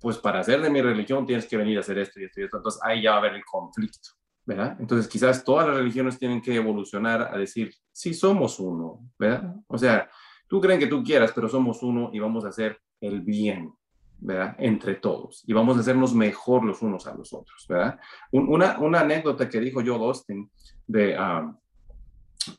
[0.00, 2.44] Pues para ser de mi religión tienes que venir a hacer esto y esto y
[2.44, 2.58] esto.
[2.58, 4.10] Entonces ahí ya va a haber el conflicto,
[4.44, 4.76] ¿verdad?
[4.78, 9.56] Entonces quizás todas las religiones tienen que evolucionar a decir, sí somos uno, ¿verdad?
[9.66, 10.08] O sea,
[10.48, 13.72] tú creen que tú quieras, pero somos uno y vamos a hacer el bien,
[14.18, 14.56] ¿verdad?
[14.58, 17.98] Entre todos y vamos a hacernos mejor los unos a los otros, ¿verdad?
[18.32, 20.50] una, anécdota que dijo yo Austin
[20.86, 21.56] de, um,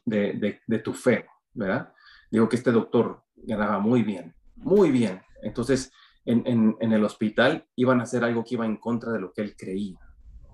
[0.06, 1.94] de, de, tu fe, ¿verdad?
[2.30, 5.22] Dijo que este doctor ganaba muy bien, muy bien.
[5.42, 5.92] Entonces,
[6.26, 9.42] en, en, el hospital iban a hacer algo que iba en contra de lo que
[9.42, 10.00] él creía,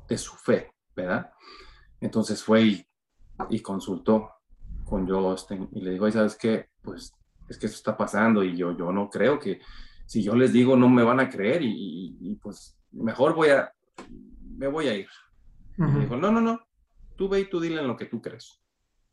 [0.08, 1.32] de su fe, ¿verdad?
[2.02, 2.88] Entonces fue y,
[3.50, 4.32] y consultó
[4.84, 6.70] con Joe Austin y le dijo, ¿sabes qué?
[6.82, 7.14] Pues
[7.48, 9.62] es que eso está pasando y yo, yo no creo que
[10.12, 13.72] si yo les digo no me van a creer y, pues mejor voy a,
[14.58, 15.08] me voy a ir.
[15.78, 16.60] dijo, no, no, no,
[17.16, 18.62] tú ve y tú dile en lo que tú crees.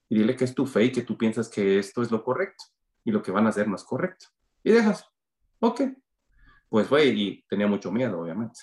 [0.08, 2.64] Y dile que es tu fe y que tú piensas que esto es lo correcto
[3.04, 4.26] y lo que van a hacer no es correcto.
[4.64, 5.08] Y dejas,
[5.60, 5.82] ok.
[6.68, 8.58] Pues fue y tenía mucho miedo, obviamente.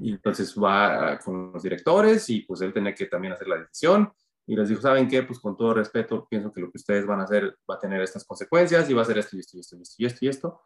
[0.00, 4.10] Y entonces va con los directores y pues él tenía que también hacer la decisión
[4.46, 5.24] y les dijo, ¿saben qué?
[5.24, 8.00] Pues con todo respeto, pienso que lo que ustedes van a hacer va a tener
[8.00, 10.62] estas consecuencias y va a ser esto y esto y esto y esto y esto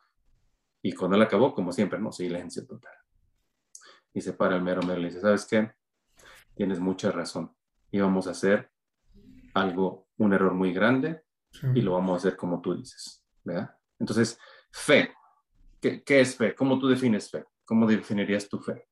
[0.85, 2.93] y cuando él acabó, como siempre, no, silencio total.
[4.13, 5.73] Y se para el mero mero y dice, ¿sabes qué?
[6.55, 7.57] Tienes mucha razón.
[7.91, 8.71] Y vamos a hacer
[9.55, 11.23] algo, un error muy grande
[11.75, 13.75] y lo vamos a hacer como tú dices, ¿verdad?
[13.99, 14.39] Entonces,
[14.71, 15.15] fe.
[15.81, 16.55] ¿Qué, ¿Qué, es fe?
[16.55, 17.47] ¿Cómo tú defines fe?
[17.65, 18.87] ¿Cómo definirías tu fe?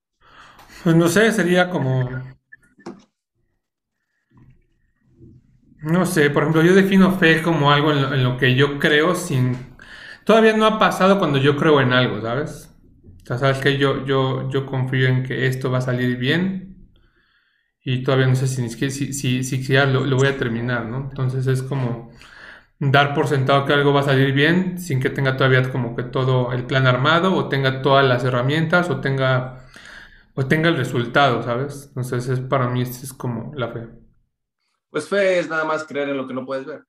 [0.83, 2.09] Pues no sé, sería como...
[5.83, 9.72] No sé, por ejemplo, yo defino fe como algo en lo que yo creo sin
[10.25, 12.75] Todavía no ha pasado cuando yo creo en algo, ¿sabes?
[13.23, 16.89] O sea, sabes que yo, yo, yo confío en que esto va a salir bien
[17.85, 21.09] y todavía no sé si, si, si, si ya lo, lo, voy a terminar, ¿no?
[21.11, 22.13] Entonces es como
[22.79, 26.03] dar por sentado que algo va a salir bien sin que tenga todavía como que
[26.03, 29.67] todo el plan armado o tenga todas las herramientas o tenga,
[30.35, 31.87] o tenga el resultado, ¿sabes?
[31.89, 33.89] Entonces es, para mí es como la fe.
[34.91, 36.85] Pues fe es nada más creer en lo que no puedes ver,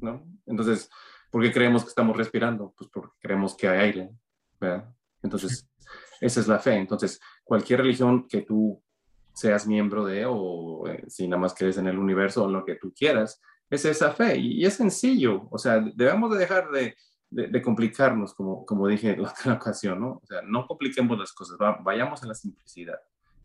[0.00, 0.24] ¿no?
[0.46, 0.90] Entonces
[1.30, 2.72] ¿Por qué creemos que estamos respirando?
[2.76, 4.10] Pues porque creemos que hay aire,
[4.60, 4.88] ¿verdad?
[5.22, 5.68] Entonces,
[6.20, 6.74] esa es la fe.
[6.74, 8.82] Entonces, cualquier religión que tú
[9.32, 12.64] seas miembro de o eh, si nada más crees en el universo o en lo
[12.64, 14.38] que tú quieras, es esa fe.
[14.38, 15.48] Y, es sencillo.
[15.50, 16.96] O sea, debemos de dejar de,
[17.30, 20.20] de, complicarnos, como, como dije en la otra ocasión, ¿no?
[20.22, 22.98] O sea, no compliquemos las cosas, vayamos a la simplicidad.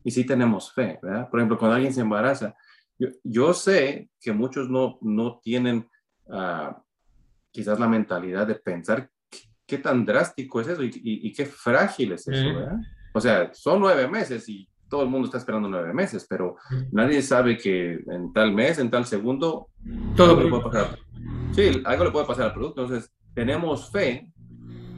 [0.03, 1.29] Y sí tenemos fe, ¿verdad?
[1.29, 2.55] Por ejemplo, cuando alguien se embaraza,
[2.97, 5.89] yo, yo sé que muchos no, no tienen...
[6.25, 6.73] Uh,
[7.51, 9.09] quizás la mentalidad de pensar
[9.65, 12.77] qué, tan drástico es eso y, qué frágil es eso, ¿verdad?
[13.13, 16.57] O sea, son nueve meses y todo el mundo está esperando nueve meses, pero
[16.91, 19.69] nadie sabe que en tal mes, en tal segundo,
[20.17, 20.99] todo algo le puede pasar.
[21.53, 22.81] Sí, algo le puede pasar al producto.
[22.81, 24.29] Entonces, tenemos fe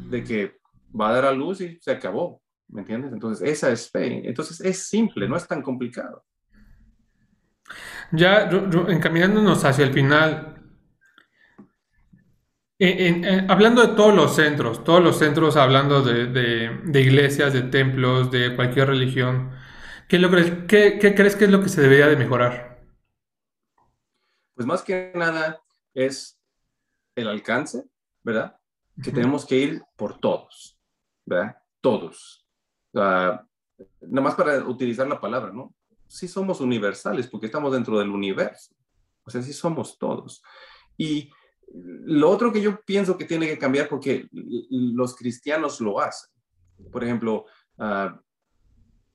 [0.09, 0.57] de que
[0.99, 3.13] va a dar a luz y se acabó, ¿me entiendes?
[3.13, 4.27] Entonces, esa es fe.
[4.27, 6.23] Entonces, es simple, no es tan complicado.
[8.11, 8.49] Ya
[8.87, 10.52] encaminándonos hacia el final,
[13.47, 18.87] hablando de todos los centros, todos los centros hablando de, iglesias, de templos, de cualquier
[18.87, 19.51] religión,
[20.07, 22.83] ¿qué, lo crees, qué, crees que es lo que se debería de mejorar?
[24.55, 25.61] Pues más que nada
[25.93, 26.39] es
[27.15, 27.85] el alcance,
[28.23, 28.57] ¿verdad?
[29.01, 30.79] Que tenemos que ir por todos,
[31.25, 31.57] ¿verdad?
[31.81, 32.45] Todos.
[32.93, 33.47] nada
[34.01, 35.73] más para utilizar la palabra, ¿no?
[36.07, 38.75] Sí somos universales porque estamos dentro del universo.
[39.25, 40.43] O sea, sí somos todos.
[40.97, 41.31] Y
[41.73, 46.29] lo otro que yo pienso que tiene que cambiar porque los cristianos lo hacen.
[46.91, 47.45] Por ejemplo,
[47.77, 48.19] ah,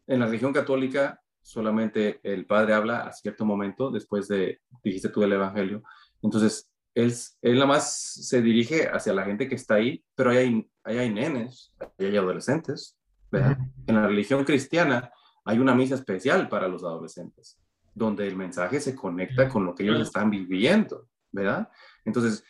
[0.06, 5.22] en la religión católica solamente el padre habla a cierto momento después de, dijiste tú
[5.22, 5.82] el evangelio.
[6.20, 10.36] Entonces, él, él nada más se dirige hacia la gente que está ahí, pero ahí
[10.36, 12.98] hay, ahí hay nenes, ahí hay adolescentes,
[13.30, 13.56] ¿verdad?
[13.86, 15.10] En la religión cristiana
[15.44, 17.58] hay una misa especial para los adolescentes,
[17.94, 21.70] donde el mensaje se conecta con lo que ellos están viviendo, ¿verdad?
[22.04, 22.44] Entonces,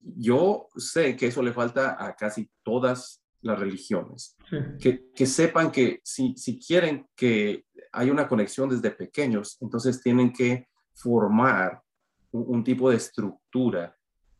[0.00, 4.36] yo sé que eso le falta a casi todas las religiones,
[4.80, 10.32] que, que, sepan que si, si quieren que haya una conexión desde pequeños, entonces tienen
[10.32, 11.82] que formar
[12.30, 13.96] un, tipo de estructura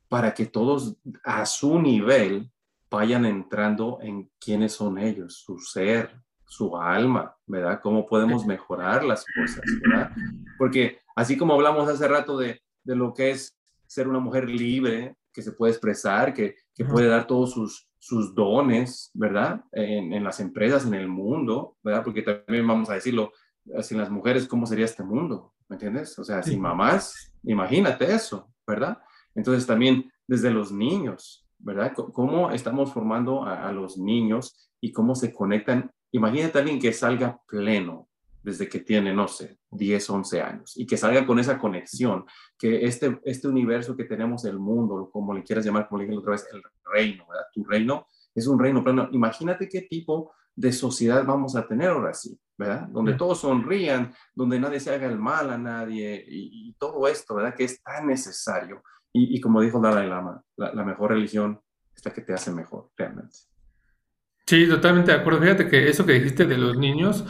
[0.08, 2.50] para que todos a su nivel
[2.90, 7.80] vayan entrando en quiénes son ellos, su ser, su alma, ¿verdad?
[7.82, 10.10] Cómo podemos mejorar las cosas, ¿verdad?
[10.58, 13.56] Porque así como hablamos hace rato de, de lo que es
[13.94, 18.34] ser una mujer libre, que se puede expresar, que, que puede dar todos sus, sus
[18.34, 19.64] dones, ¿verdad?
[19.72, 22.02] En, en, las empresas, en el mundo, ¿verdad?
[22.04, 23.32] Porque también vamos a decirlo,
[23.82, 25.54] sin las mujeres, ¿cómo sería este mundo?
[25.68, 26.18] ¿Me entiendes?
[26.18, 28.98] O sea, sin mamás, imagínate eso, ¿verdad?
[29.34, 31.92] Entonces también desde los niños, ¿verdad?
[31.94, 35.90] ¿Cómo estamos formando a, los niños y cómo se conectan?
[36.12, 38.08] Imagínate a alguien que salga pleno
[38.44, 42.26] desde que tiene, no sé, 10, 11 años y que salga con esa conexión,
[42.58, 46.18] que este, este universo que tenemos, el mundo, como le quieras llamar, como le dije
[46.18, 47.46] otra vez, el reino, ¿verdad?
[47.52, 49.08] Tu reino es un reino pleno.
[49.12, 52.86] Imagínate qué tipo de sociedad vamos a tener ahora sí, ¿verdad?
[52.88, 57.54] Donde todos sonrían, donde nadie se haga el mal a nadie y, todo esto, ¿verdad?
[57.54, 58.82] Que es tan necesario.
[59.12, 61.60] Y, como dijo Dalai Lama, la, mejor religión
[61.94, 63.36] es la que te hace mejor, realmente.
[64.46, 65.40] Sí, totalmente de acuerdo.
[65.40, 67.24] Fíjate que eso que dijiste de los niños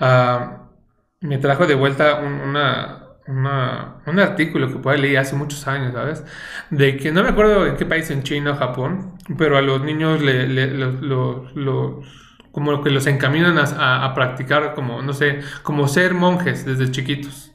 [0.00, 0.66] uh,
[1.20, 6.24] me trajo de vuelta una, una, un artículo que por leí hace muchos años, ¿sabes?
[6.70, 9.82] De que no me acuerdo en qué país, en China o Japón, pero a los
[9.82, 15.88] niños le, le, los, los como que los encaminan a, practicar como, no sé, como
[15.88, 17.52] ser monjes desde chiquitos.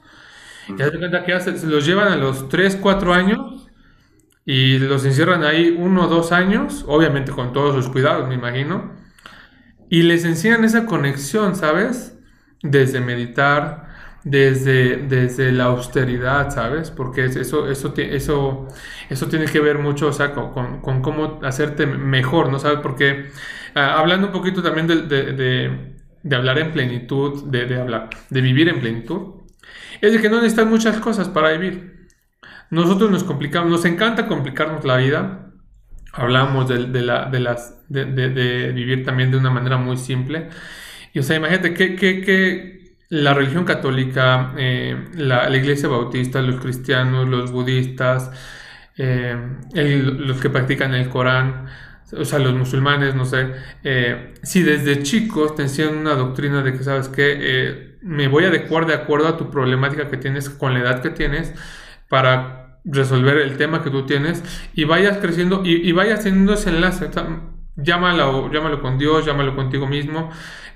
[0.68, 3.70] Y se cuenta que se los llevan a los 3, 4 años
[4.46, 8.92] y los encierran ahí uno o dos años, obviamente con todos sus cuidados, me imagino,
[9.90, 12.18] y les enseñan esa conexión, ¿sabes?
[12.64, 13.92] Desde meditar,
[14.24, 16.92] desde, desde la austeridad, ¿sabes?
[16.92, 18.68] Porque eso, eso, eso,
[19.10, 22.60] eso tiene que ver mucho, o sea, con, con, cómo hacerte mejor, ¿no?
[22.60, 22.80] ¿Sabes?
[22.82, 23.32] Porque
[23.76, 28.70] ah, hablando un poquito también de, de, de, hablar en plenitud, de, hablar, de vivir
[28.70, 29.42] en plenitud,
[30.02, 32.08] es de que no necesitan muchas cosas para vivir.
[32.70, 35.52] Nosotros nos complicamos, nos encanta complicarnos la vida.
[36.14, 40.50] Hablamos de, la, de, las, de, vivir también de una manera muy simple.
[41.14, 42.82] Y o sea, imagínate qué, qué, qué
[43.12, 48.32] la religión católica, eh, la, iglesia bautista, los cristianos, los budistas,
[48.98, 49.36] eh,
[49.74, 51.66] los que practican el Corán,
[52.18, 53.48] o sea, los musulmanes, no sé,
[53.84, 58.48] eh, si desde chicos te enseñan una doctrina de que, ¿sabes que me voy a
[58.48, 61.54] adecuar de acuerdo a tu problemática que tienes con la edad que tienes
[62.08, 64.42] para resolver el tema que tú tienes
[64.74, 67.10] y vayas creciendo y, y vayas teniendo ese enlace.
[67.76, 70.32] llámalo, llámalo con Dios, llámalo contigo mismo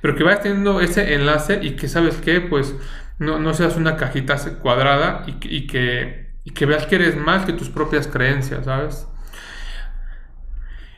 [0.06, 2.76] pero que vayas teniendo ese enlace y que sabes que pues
[3.18, 7.53] no, no seas una cajita cuadrada y, que, y que veas que eres más que
[7.53, 9.08] tus propias creencias, ¿sabes?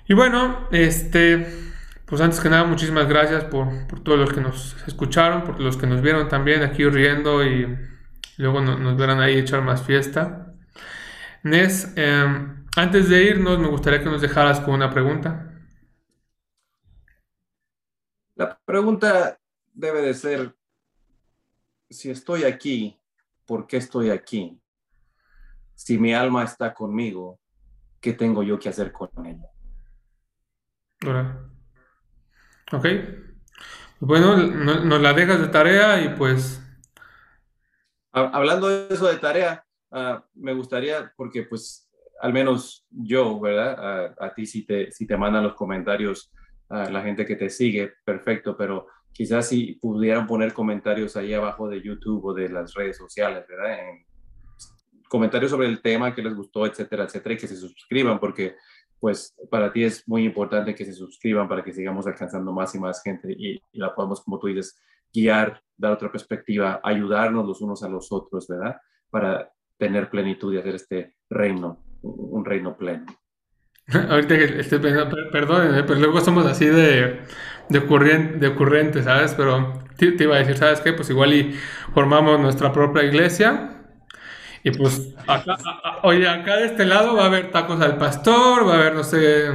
[0.09, 1.47] Y bueno, este,
[2.05, 5.77] pues antes que nada, muchísimas gracias por, por, todos los que nos escucharon, por los
[5.77, 7.77] que nos vieron también aquí riendo y
[8.35, 10.47] luego nos verán ahí echar más fiesta.
[11.43, 15.45] Nes, em, antes de irnos, me gustaría que nos dejaras con una pregunta.
[18.37, 19.39] La pregunta
[19.73, 20.55] debe de ser,
[21.89, 23.01] si estoy aquí,
[23.47, 24.61] ¿por qué estoy aquí?
[25.73, 27.39] Si mi alma está conmigo,
[27.99, 29.49] ¿qué tengo yo que hacer con ella?
[32.71, 32.85] Ok.
[33.99, 36.61] Bueno, nos la dejas de tarea y pues...
[38.11, 41.89] Hablando de eso de tarea, ah, me gustaría, porque pues
[42.21, 44.15] al menos yo, ¿verdad?
[44.19, 46.31] a ti si te, si te mandan los comentarios
[46.69, 51.81] la gente que te sigue, perfecto, pero quizás si pudieran poner comentarios ahí abajo de
[51.81, 53.77] YouTube o de las redes sociales, ¿verdad?
[55.07, 58.55] comentarios sobre el tema que les gustó, etcétera, etcétera, y que se suscriban, porque
[58.99, 62.79] pues para ti es muy importante que se suscriban para que sigamos alcanzando más y
[62.79, 64.77] más gente y, la podamos, como tú dices,
[65.13, 68.77] guiar, dar otra perspectiva, ayudarnos los unos a los otros, ¿verdad?
[69.09, 73.05] Para tener plenitud y hacer este reino, un reino pleno.
[74.09, 77.21] Ahorita que estoy pensando, perdón, pero luego somos así de,
[77.69, 79.33] de, ocurrente, de ocurrente, ¿sabes?
[79.35, 80.91] Pero te, iba a decir, ¿sabes qué?
[80.91, 81.55] Pues igual y
[81.93, 83.85] formamos nuestra propia iglesia.
[84.63, 85.57] Y pues, acá,
[86.03, 89.03] oye, acá de este lado va a haber tacos al pastor, va a haber, no
[89.05, 89.45] sé,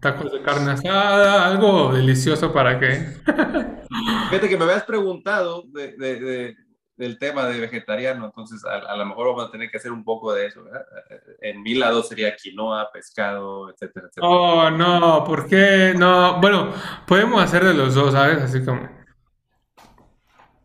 [0.00, 3.06] tacos de carne asada, algo delicioso para que...
[4.30, 6.56] Fíjate que me habías preguntado de, de,
[6.96, 10.32] del tema de vegetariano, entonces a, lo mejor vamos a tener que hacer un poco
[10.32, 10.64] de eso.
[11.40, 14.26] En mi lado sería quinoa, pescado, etcétera, etcétera.
[14.26, 15.94] Oh, no, ¿por qué?
[15.96, 16.72] No, bueno,
[17.06, 18.42] podemos hacer de los dos, ¿sabes?
[18.42, 18.88] Así como...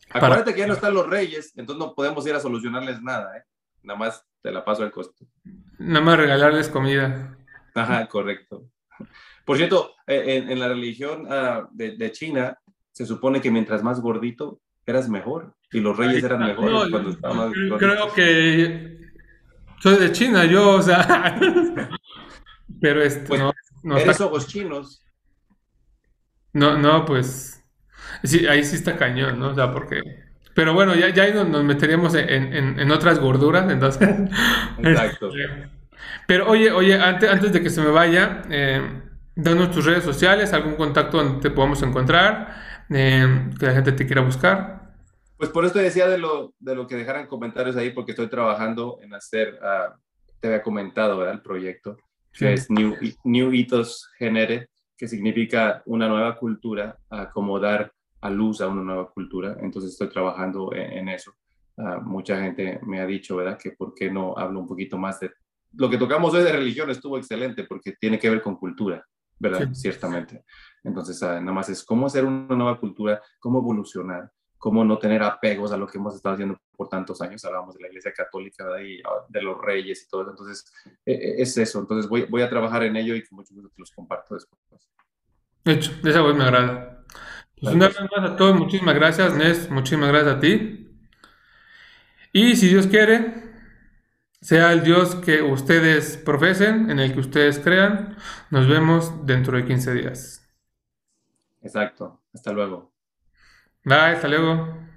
[0.09, 3.43] Acuérdate que ya no están los reyes, entonces no podemos ir a solucionarles nada, ¿eh?
[3.83, 5.25] Nada más te la paso al costo.
[5.77, 7.37] Nada más regalarles comida.
[7.73, 8.65] Ajá, correcto.
[9.45, 12.57] Por cierto, eh, en, la religión ah, de, China
[12.91, 17.37] se supone que mientras más gordito eras mejor y los reyes eran mejores cuando estaban
[17.37, 17.51] más.
[17.79, 19.01] Creo que
[19.81, 21.39] soy de China, yo, o sea.
[22.81, 23.41] Pero este, pues,
[23.83, 25.03] no, eres ojos chinos.
[26.53, 27.63] No, no, pues.
[28.23, 29.49] Sí, ahí sí está cañón, ¿no?
[29.49, 30.01] O sea, porque.
[30.53, 34.07] Pero bueno, ya, ya ahí nos, meteríamos en, otras gorduras, entonces.
[34.77, 35.29] Exacto.
[35.29, 35.69] Este,
[36.27, 39.01] pero oye, oye, antes, antes de que se me vaya, eh,
[39.35, 44.05] danos tus redes sociales, algún contacto donde te podamos encontrar, eh, que la gente te
[44.05, 44.93] quiera buscar.
[45.37, 48.99] Pues por esto decía de lo, de lo que dejaran comentarios ahí, porque estoy trabajando
[49.01, 49.97] en hacer, uh,
[50.39, 51.35] te había comentado, ¿verdad?
[51.35, 51.97] El proyecto,
[52.31, 56.95] que es New, New Ethos Genere, que significa una nueva cultura,
[57.33, 59.57] como dar a luz a una nueva cultura.
[59.61, 61.33] Entonces estoy trabajando en, eso.
[61.77, 63.57] Uh, mucha gente me ha dicho, ¿verdad?
[63.57, 65.31] Que por qué no hablo un poquito más de...
[65.73, 69.03] Lo que tocamos hoy de religión estuvo excelente porque tiene que ver con cultura.
[69.41, 69.73] ¿verdad?
[69.73, 70.43] Ciertamente.
[70.83, 75.23] Entonces, ah, nada más es cómo hacer una nueva cultura, cómo evolucionar, cómo no tener
[75.23, 77.43] apegos a lo que hemos estado haciendo por tantos años.
[77.45, 80.31] Hablábamos de la Iglesia Católica y ah, de los reyes y todo eso.
[80.31, 80.73] Entonces,
[81.05, 81.79] e, e, es eso.
[81.79, 84.59] Entonces, voy, voy a trabajar en ello y con mucho gusto te los comparto después.
[85.65, 87.03] hecho, esa voz me agrada.
[87.59, 90.87] Pues una vez más a todos, muchísimas gracias, Nes, muchísimas gracias a ti.
[92.33, 93.51] Y si Dios quiere,
[94.41, 98.17] sea el Dios que ustedes profesen, en el que ustedes crean.
[98.49, 100.40] Nos vemos dentro de 15 días.
[101.61, 102.19] Exacto.
[102.33, 102.91] Hasta luego.
[103.83, 104.90] Bye, hasta luego.